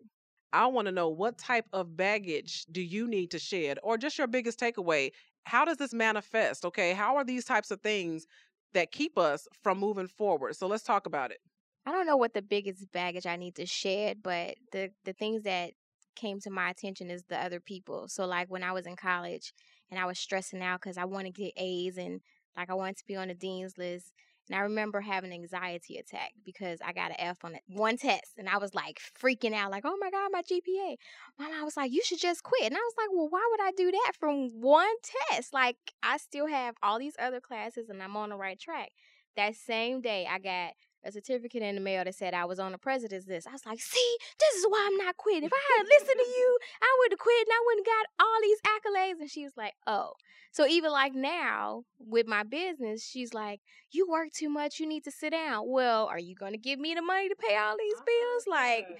I 0.54 0.67
want 0.67 0.88
to 0.88 0.91
know 0.93 1.10
what 1.10 1.38
type 1.38 1.65
of 1.73 1.97
baggage 1.97 2.65
do 2.71 2.82
you 2.82 3.08
need 3.08 3.32
to 3.32 3.39
shed, 3.39 3.80
or 3.84 3.97
just 3.97 4.17
your 4.17 4.27
biggest 4.27 4.60
takeaway. 4.60 5.12
How 5.45 5.65
does 5.65 5.77
this 5.77 5.93
manifest? 5.93 6.65
Okay, 6.65 6.93
how 6.93 7.17
are 7.17 7.25
these 7.25 7.45
types 7.45 7.71
of 7.71 7.82
things 7.82 8.27
that 8.73 8.91
keep 8.91 9.17
us 9.17 9.47
from 9.63 9.80
moving 9.80 10.08
forward? 10.08 10.56
So 10.56 10.67
let's 10.67 10.84
talk 10.84 11.06
about 11.08 11.32
it. 11.32 11.39
I 11.85 11.91
don't 11.91 12.05
know 12.05 12.17
what 12.17 12.33
the 12.33 12.41
biggest 12.41 12.91
baggage 12.91 13.25
I 13.25 13.37
need 13.37 13.55
to 13.55 13.65
shed, 13.65 14.19
but 14.23 14.55
the 14.71 14.91
the 15.05 15.13
things 15.13 15.43
that 15.43 15.71
came 16.15 16.39
to 16.41 16.49
my 16.49 16.69
attention 16.69 17.09
is 17.09 17.23
the 17.23 17.43
other 17.43 17.59
people. 17.59 18.07
So 18.07 18.25
like 18.25 18.49
when 18.49 18.63
I 18.63 18.71
was 18.71 18.85
in 18.85 18.95
college 18.95 19.53
and 19.89 19.99
I 19.99 20.05
was 20.05 20.19
stressing 20.19 20.61
out 20.61 20.81
because 20.81 20.97
I 20.97 21.05
wanted 21.05 21.35
to 21.35 21.41
get 21.41 21.53
A's 21.57 21.97
and 21.97 22.21
like 22.55 22.69
I 22.69 22.73
wanted 22.73 22.97
to 22.97 23.05
be 23.07 23.15
on 23.15 23.29
the 23.29 23.33
dean's 23.33 23.77
list. 23.77 24.13
And 24.49 24.57
I 24.57 24.63
remember 24.63 25.01
having 25.01 25.31
an 25.31 25.39
anxiety 25.39 25.97
attack 25.97 26.31
because 26.43 26.79
I 26.85 26.91
got 26.93 27.11
an 27.11 27.17
F 27.19 27.37
on 27.43 27.55
one 27.67 27.95
test. 27.95 28.33
And 28.37 28.49
I 28.49 28.57
was 28.57 28.73
like 28.73 28.99
freaking 29.21 29.53
out, 29.53 29.71
like, 29.71 29.83
oh 29.85 29.95
my 29.99 30.09
God, 30.09 30.29
my 30.31 30.41
GPA. 30.41 30.97
My 31.39 31.47
mom 31.47 31.63
was 31.63 31.77
like, 31.77 31.91
you 31.91 32.01
should 32.03 32.19
just 32.19 32.43
quit. 32.43 32.63
And 32.63 32.75
I 32.75 32.79
was 32.79 32.93
like, 32.97 33.07
well, 33.13 33.29
why 33.29 33.47
would 33.49 33.61
I 33.61 33.71
do 33.71 33.91
that 33.91 34.13
from 34.19 34.49
one 34.59 34.93
test? 35.29 35.53
Like, 35.53 35.77
I 36.03 36.17
still 36.17 36.47
have 36.47 36.75
all 36.83 36.99
these 36.99 37.15
other 37.19 37.39
classes 37.39 37.87
and 37.89 38.01
I'm 38.01 38.17
on 38.17 38.29
the 38.29 38.35
right 38.35 38.59
track. 38.59 38.89
That 39.37 39.55
same 39.55 40.01
day, 40.01 40.27
I 40.29 40.39
got 40.39 40.73
a 41.03 41.11
certificate 41.11 41.63
in 41.63 41.75
the 41.75 41.81
mail 41.81 42.03
that 42.03 42.15
said 42.15 42.33
I 42.33 42.45
was 42.45 42.59
on 42.59 42.71
the 42.71 42.77
president's 42.77 43.27
list. 43.27 43.47
I 43.47 43.51
was 43.51 43.65
like, 43.65 43.79
see, 43.79 44.17
this 44.39 44.55
is 44.55 44.65
why 44.67 44.87
I'm 44.89 44.97
not 44.97 45.17
quitting. 45.17 45.43
If 45.43 45.51
I 45.53 45.77
had 45.77 45.87
listened 45.87 46.19
to 46.19 46.27
you, 46.27 46.57
I 46.81 46.97
would 46.99 47.11
have 47.11 47.19
quit 47.19 47.47
and 47.47 47.53
I 47.53 47.63
wouldn't 47.65 47.85
got 47.85 48.25
all 48.25 48.37
these 48.41 48.61
accolades. 48.61 49.21
And 49.21 49.29
she 49.29 49.43
was 49.43 49.53
like, 49.57 49.73
oh. 49.87 50.13
So 50.51 50.67
even 50.67 50.91
like 50.91 51.15
now 51.15 51.83
with 51.97 52.27
my 52.27 52.43
business, 52.43 53.05
she's 53.05 53.33
like, 53.33 53.61
you 53.91 54.07
work 54.09 54.31
too 54.33 54.49
much. 54.49 54.79
You 54.79 54.87
need 54.87 55.03
to 55.05 55.11
sit 55.11 55.31
down. 55.31 55.63
Well, 55.67 56.07
are 56.07 56.19
you 56.19 56.35
going 56.35 56.53
to 56.53 56.59
give 56.59 56.79
me 56.79 56.93
the 56.93 57.01
money 57.01 57.29
to 57.29 57.35
pay 57.35 57.57
all 57.57 57.77
these 57.77 57.95
bills? 57.95 58.45
Like, 58.49 58.85
oh, 58.89 58.95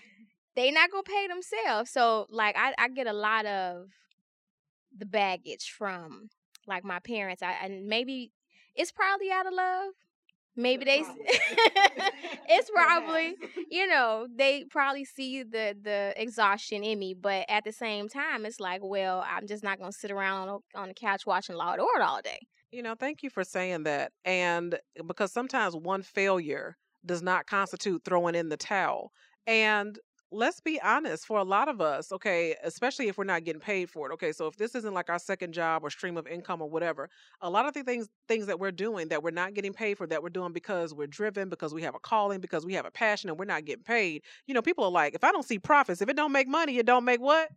they 0.55 0.71
not 0.71 0.91
going 0.91 1.03
to 1.03 1.11
pay 1.11 1.27
themselves. 1.27 1.91
So 1.91 2.27
like, 2.29 2.55
I, 2.57 2.73
I 2.77 2.89
get 2.89 3.07
a 3.07 3.13
lot 3.13 3.45
of 3.45 3.87
the 4.97 5.05
baggage 5.05 5.73
from 5.77 6.29
like 6.67 6.83
my 6.83 6.99
parents. 6.99 7.43
I, 7.43 7.53
and 7.63 7.87
maybe 7.87 8.31
it's 8.75 8.91
probably 8.91 9.31
out 9.31 9.45
of 9.45 9.53
love 9.53 9.93
maybe 10.55 10.85
they 10.85 11.03
it's 12.49 12.69
probably 12.73 13.35
you 13.69 13.87
know 13.87 14.27
they 14.35 14.65
probably 14.69 15.05
see 15.05 15.43
the 15.43 15.75
the 15.81 16.13
exhaustion 16.17 16.83
in 16.83 16.99
me 16.99 17.13
but 17.13 17.45
at 17.49 17.63
the 17.63 17.71
same 17.71 18.09
time 18.09 18.45
it's 18.45 18.59
like 18.59 18.81
well 18.83 19.25
i'm 19.29 19.47
just 19.47 19.63
not 19.63 19.79
gonna 19.79 19.91
sit 19.91 20.11
around 20.11 20.49
on, 20.49 20.59
on 20.75 20.87
the 20.89 20.93
couch 20.93 21.25
watching 21.25 21.55
law 21.55 21.73
and 21.73 21.81
order 21.81 22.03
all 22.03 22.21
day. 22.21 22.39
You 22.71 22.83
know 22.83 22.95
thank 22.95 23.23
you 23.23 23.29
for 23.29 23.43
saying 23.43 23.83
that 23.83 24.11
and 24.25 24.77
because 25.07 25.31
sometimes 25.31 25.75
one 25.75 26.03
failure 26.03 26.77
does 27.05 27.21
not 27.21 27.47
constitute 27.47 28.03
throwing 28.05 28.35
in 28.35 28.49
the 28.49 28.57
towel 28.57 29.11
and 29.47 29.97
let's 30.33 30.61
be 30.61 30.79
honest 30.81 31.25
for 31.25 31.37
a 31.39 31.43
lot 31.43 31.67
of 31.67 31.81
us 31.81 32.11
okay 32.11 32.55
especially 32.63 33.07
if 33.07 33.17
we're 33.17 33.23
not 33.23 33.43
getting 33.43 33.59
paid 33.59 33.89
for 33.89 34.09
it 34.09 34.13
okay 34.13 34.31
so 34.31 34.47
if 34.47 34.55
this 34.55 34.75
isn't 34.75 34.93
like 34.93 35.09
our 35.09 35.19
second 35.19 35.53
job 35.53 35.83
or 35.83 35.89
stream 35.89 36.17
of 36.17 36.25
income 36.25 36.61
or 36.61 36.69
whatever 36.69 37.09
a 37.41 37.49
lot 37.49 37.65
of 37.65 37.73
the 37.73 37.83
things 37.83 38.07
things 38.27 38.45
that 38.45 38.59
we're 38.59 38.71
doing 38.71 39.09
that 39.09 39.21
we're 39.21 39.31
not 39.31 39.53
getting 39.53 39.73
paid 39.73 39.97
for 39.97 40.07
that 40.07 40.23
we're 40.23 40.29
doing 40.29 40.53
because 40.53 40.93
we're 40.93 41.07
driven 41.07 41.49
because 41.49 41.73
we 41.73 41.81
have 41.81 41.95
a 41.95 41.99
calling 41.99 42.39
because 42.39 42.65
we 42.65 42.73
have 42.73 42.85
a 42.85 42.91
passion 42.91 43.29
and 43.29 43.37
we're 43.37 43.45
not 43.45 43.65
getting 43.65 43.83
paid 43.83 44.23
you 44.47 44.53
know 44.53 44.61
people 44.61 44.83
are 44.83 44.91
like 44.91 45.13
if 45.13 45.23
i 45.23 45.31
don't 45.31 45.45
see 45.45 45.59
profits 45.59 46.01
if 46.01 46.09
it 46.09 46.15
don't 46.15 46.31
make 46.31 46.47
money 46.47 46.77
it 46.77 46.85
don't 46.85 47.05
make 47.05 47.21
what? 47.21 47.49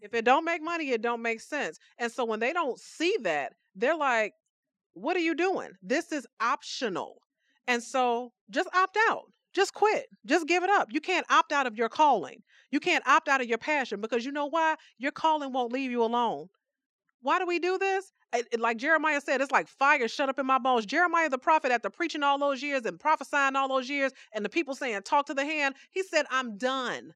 If 0.00 0.14
it 0.14 0.24
don't 0.24 0.44
make 0.44 0.62
money 0.62 0.90
it 0.90 1.02
don't 1.02 1.20
make 1.20 1.40
sense. 1.40 1.78
And 1.98 2.10
so 2.10 2.24
when 2.24 2.40
they 2.40 2.52
don't 2.52 2.78
see 2.78 3.16
that 3.22 3.52
they're 3.74 3.96
like 3.96 4.32
what 4.94 5.16
are 5.16 5.20
you 5.20 5.34
doing? 5.34 5.70
This 5.82 6.10
is 6.12 6.26
optional. 6.40 7.22
And 7.68 7.82
so 7.82 8.32
just 8.50 8.68
opt 8.74 8.98
out 9.08 9.26
just 9.54 9.74
quit. 9.74 10.06
Just 10.26 10.46
give 10.46 10.62
it 10.62 10.70
up. 10.70 10.88
You 10.90 11.00
can't 11.00 11.26
opt 11.30 11.52
out 11.52 11.66
of 11.66 11.76
your 11.76 11.88
calling. 11.88 12.42
You 12.70 12.80
can't 12.80 13.06
opt 13.06 13.28
out 13.28 13.40
of 13.40 13.48
your 13.48 13.58
passion 13.58 14.00
because 14.00 14.24
you 14.24 14.32
know 14.32 14.46
why? 14.46 14.76
Your 14.98 15.12
calling 15.12 15.52
won't 15.52 15.72
leave 15.72 15.90
you 15.90 16.02
alone. 16.02 16.48
Why 17.22 17.38
do 17.38 17.46
we 17.46 17.58
do 17.58 17.78
this? 17.78 18.12
It, 18.32 18.60
like 18.60 18.76
Jeremiah 18.76 19.20
said, 19.20 19.40
it's 19.40 19.50
like 19.50 19.68
fire 19.68 20.06
shut 20.08 20.28
up 20.28 20.38
in 20.38 20.46
my 20.46 20.58
bones. 20.58 20.86
Jeremiah 20.86 21.28
the 21.28 21.38
prophet, 21.38 21.72
after 21.72 21.90
preaching 21.90 22.22
all 22.22 22.38
those 22.38 22.62
years 22.62 22.84
and 22.84 22.98
prophesying 22.98 23.56
all 23.56 23.68
those 23.68 23.90
years, 23.90 24.12
and 24.34 24.44
the 24.44 24.48
people 24.48 24.74
saying, 24.74 25.02
Talk 25.02 25.26
to 25.26 25.34
the 25.34 25.44
hand, 25.44 25.74
he 25.90 26.02
said, 26.02 26.26
I'm 26.30 26.56
done. 26.56 27.12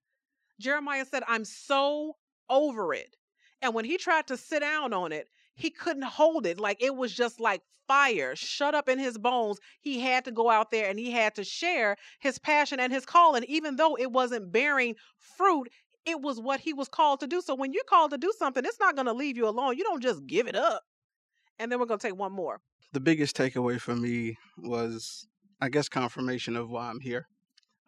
Jeremiah 0.60 1.04
said, 1.04 1.22
I'm 1.28 1.44
so 1.44 2.16
over 2.50 2.94
it. 2.94 3.16
And 3.62 3.74
when 3.74 3.84
he 3.84 3.96
tried 3.96 4.26
to 4.28 4.36
sit 4.36 4.60
down 4.60 4.92
on 4.92 5.12
it, 5.12 5.28
he 5.54 5.70
couldn't 5.70 6.04
hold 6.04 6.46
it. 6.46 6.58
Like 6.58 6.82
it 6.82 6.94
was 6.94 7.12
just 7.12 7.40
like 7.40 7.62
fire 7.86 8.34
shut 8.34 8.74
up 8.74 8.88
in 8.88 8.98
his 8.98 9.18
bones. 9.18 9.58
He 9.80 10.00
had 10.00 10.24
to 10.24 10.32
go 10.32 10.50
out 10.50 10.70
there 10.70 10.88
and 10.88 10.98
he 10.98 11.10
had 11.10 11.34
to 11.36 11.44
share 11.44 11.96
his 12.20 12.38
passion 12.38 12.80
and 12.80 12.92
his 12.92 13.04
calling, 13.04 13.44
even 13.44 13.76
though 13.76 13.96
it 13.96 14.10
wasn't 14.10 14.52
bearing 14.52 14.96
fruit. 15.18 15.68
It 16.06 16.20
was 16.20 16.38
what 16.38 16.60
he 16.60 16.74
was 16.74 16.88
called 16.88 17.20
to 17.20 17.26
do. 17.26 17.40
So 17.40 17.54
when 17.54 17.72
you're 17.72 17.84
called 17.84 18.10
to 18.10 18.18
do 18.18 18.32
something, 18.38 18.64
it's 18.64 18.80
not 18.80 18.94
going 18.94 19.06
to 19.06 19.12
leave 19.12 19.36
you 19.36 19.48
alone. 19.48 19.76
You 19.76 19.84
don't 19.84 20.02
just 20.02 20.26
give 20.26 20.46
it 20.46 20.56
up. 20.56 20.82
And 21.58 21.70
then 21.70 21.78
we're 21.78 21.86
going 21.86 22.00
to 22.00 22.06
take 22.06 22.18
one 22.18 22.32
more. 22.32 22.60
The 22.92 23.00
biggest 23.00 23.36
takeaway 23.36 23.80
for 23.80 23.96
me 23.96 24.36
was, 24.58 25.26
I 25.60 25.68
guess, 25.68 25.88
confirmation 25.88 26.56
of 26.56 26.68
why 26.68 26.90
I'm 26.90 27.00
here. 27.00 27.26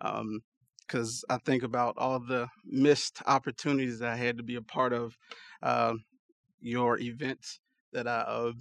Um, 0.00 0.40
because 0.87 1.24
I 1.29 1.38
think 1.38 1.64
about 1.64 1.94
all 1.98 2.20
the 2.20 2.46
missed 2.64 3.20
opportunities 3.26 4.02
I 4.02 4.14
had 4.14 4.37
to 4.37 4.44
be 4.44 4.55
a 4.55 4.62
part 4.62 4.92
of. 4.92 5.16
Uh, 5.61 5.94
your 6.61 6.99
events 6.99 7.61
that 7.92 8.07
I 8.07 8.21
uh, 8.21 8.53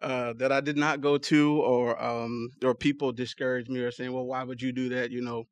uh, 0.00 0.32
that 0.38 0.50
I 0.50 0.60
did 0.60 0.76
not 0.76 1.00
go 1.00 1.16
to, 1.16 1.60
or 1.60 2.02
um, 2.02 2.50
or 2.62 2.74
people 2.74 3.12
discouraged 3.12 3.70
me 3.70 3.80
or 3.80 3.90
saying, 3.90 4.12
"Well, 4.12 4.26
why 4.26 4.42
would 4.44 4.60
you 4.60 4.72
do 4.72 4.88
that?" 4.90 5.10
You 5.10 5.22
know, 5.22 5.46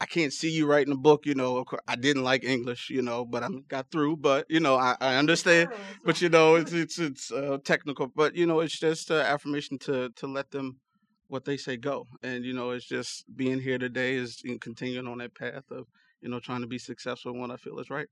I 0.00 0.06
can't 0.06 0.32
see 0.32 0.50
you 0.50 0.66
writing 0.66 0.92
a 0.92 0.96
book. 0.96 1.26
You 1.26 1.34
know, 1.34 1.64
I 1.86 1.96
didn't 1.96 2.24
like 2.24 2.44
English. 2.44 2.90
You 2.90 3.02
know, 3.02 3.24
but 3.24 3.42
I 3.42 3.48
got 3.68 3.90
through. 3.90 4.16
But 4.16 4.46
you 4.48 4.60
know, 4.60 4.76
I, 4.76 4.96
I 5.00 5.16
understand. 5.16 5.70
But 6.04 6.20
you 6.20 6.28
know, 6.28 6.56
it's 6.56 6.72
it's 6.84 6.98
it's 6.98 7.32
uh, 7.32 7.58
technical. 7.64 8.08
But 8.08 8.34
you 8.34 8.46
know, 8.46 8.60
it's 8.60 8.78
just 8.78 9.10
uh, 9.10 9.16
affirmation 9.16 9.78
to 9.80 10.10
to 10.10 10.26
let 10.26 10.50
them 10.50 10.80
what 11.28 11.44
they 11.44 11.56
say 11.56 11.76
go. 11.76 12.06
And 12.22 12.44
you 12.44 12.52
know, 12.52 12.70
it's 12.70 12.86
just 12.86 13.24
being 13.36 13.60
here 13.60 13.78
today 13.78 14.14
is 14.14 14.42
continuing 14.60 15.06
on 15.06 15.18
that 15.18 15.34
path 15.34 15.70
of 15.70 15.86
you 16.20 16.28
know 16.28 16.40
trying 16.40 16.62
to 16.62 16.66
be 16.66 16.78
successful 16.78 17.32
in 17.32 17.40
what 17.40 17.50
I 17.50 17.56
feel 17.56 17.78
is 17.78 17.90
right. 17.90 18.08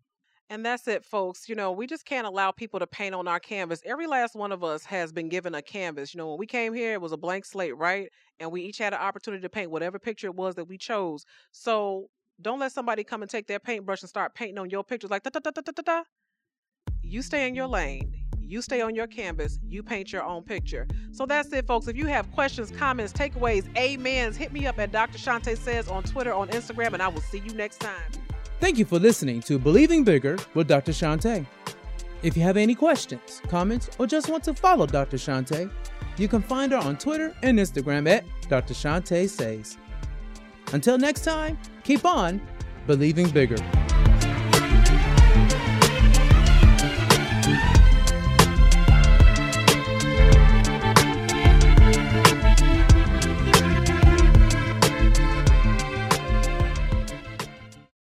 And 0.48 0.64
that's 0.64 0.86
it, 0.86 1.04
folks. 1.04 1.48
You 1.48 1.56
know, 1.56 1.72
we 1.72 1.86
just 1.86 2.04
can't 2.04 2.26
allow 2.26 2.52
people 2.52 2.78
to 2.78 2.86
paint 2.86 3.14
on 3.14 3.26
our 3.26 3.40
canvas. 3.40 3.82
Every 3.84 4.06
last 4.06 4.36
one 4.36 4.52
of 4.52 4.62
us 4.62 4.84
has 4.84 5.12
been 5.12 5.28
given 5.28 5.54
a 5.54 5.62
canvas. 5.62 6.14
You 6.14 6.18
know, 6.18 6.28
when 6.28 6.38
we 6.38 6.46
came 6.46 6.72
here, 6.72 6.92
it 6.92 7.00
was 7.00 7.12
a 7.12 7.16
blank 7.16 7.44
slate, 7.44 7.76
right? 7.76 8.08
And 8.38 8.52
we 8.52 8.62
each 8.62 8.78
had 8.78 8.92
an 8.92 9.00
opportunity 9.00 9.42
to 9.42 9.48
paint 9.48 9.70
whatever 9.70 9.98
picture 9.98 10.28
it 10.28 10.36
was 10.36 10.54
that 10.54 10.68
we 10.68 10.78
chose. 10.78 11.24
So 11.50 12.10
don't 12.40 12.60
let 12.60 12.70
somebody 12.70 13.02
come 13.02 13.22
and 13.22 13.30
take 13.30 13.48
their 13.48 13.58
paintbrush 13.58 14.02
and 14.02 14.08
start 14.08 14.34
painting 14.34 14.58
on 14.58 14.70
your 14.70 14.84
pictures 14.84 15.10
like 15.10 15.24
da 15.24 15.30
da 15.30 15.40
da 15.40 15.50
da 15.50 15.62
da 15.62 15.82
da. 15.82 16.02
You 17.02 17.22
stay 17.22 17.48
in 17.48 17.54
your 17.54 17.66
lane. 17.66 18.12
You 18.40 18.62
stay 18.62 18.80
on 18.80 18.94
your 18.94 19.08
canvas. 19.08 19.58
You 19.66 19.82
paint 19.82 20.12
your 20.12 20.22
own 20.22 20.44
picture. 20.44 20.86
So 21.10 21.26
that's 21.26 21.52
it, 21.52 21.66
folks. 21.66 21.88
If 21.88 21.96
you 21.96 22.06
have 22.06 22.30
questions, 22.30 22.70
comments, 22.70 23.12
takeaways, 23.12 23.66
amens, 23.76 24.36
hit 24.36 24.52
me 24.52 24.68
up 24.68 24.78
at 24.78 24.92
Dr. 24.92 25.18
Shante 25.18 25.58
Says 25.58 25.88
on 25.88 26.04
Twitter, 26.04 26.32
on 26.32 26.48
Instagram, 26.48 26.92
and 26.92 27.02
I 27.02 27.08
will 27.08 27.22
see 27.22 27.38
you 27.38 27.52
next 27.54 27.80
time. 27.80 28.25
Thank 28.58 28.78
you 28.78 28.86
for 28.86 28.98
listening 28.98 29.40
to 29.42 29.58
Believing 29.58 30.02
Bigger 30.02 30.38
with 30.54 30.66
Dr. 30.66 30.92
Shante. 30.92 31.46
If 32.22 32.36
you 32.36 32.42
have 32.42 32.56
any 32.56 32.74
questions, 32.74 33.42
comments, 33.48 33.90
or 33.98 34.06
just 34.06 34.30
want 34.30 34.44
to 34.44 34.54
follow 34.54 34.86
Dr. 34.86 35.18
Shante, 35.18 35.70
you 36.16 36.26
can 36.26 36.40
find 36.40 36.72
her 36.72 36.78
on 36.78 36.96
Twitter 36.96 37.36
and 37.42 37.58
Instagram 37.58 38.08
at 38.08 38.24
Dr. 38.48 38.72
Shante 38.72 39.28
Says. 39.28 39.76
Until 40.72 40.96
next 40.96 41.22
time, 41.22 41.58
keep 41.84 42.06
on 42.06 42.40
believing 42.86 43.28
bigger. 43.28 43.85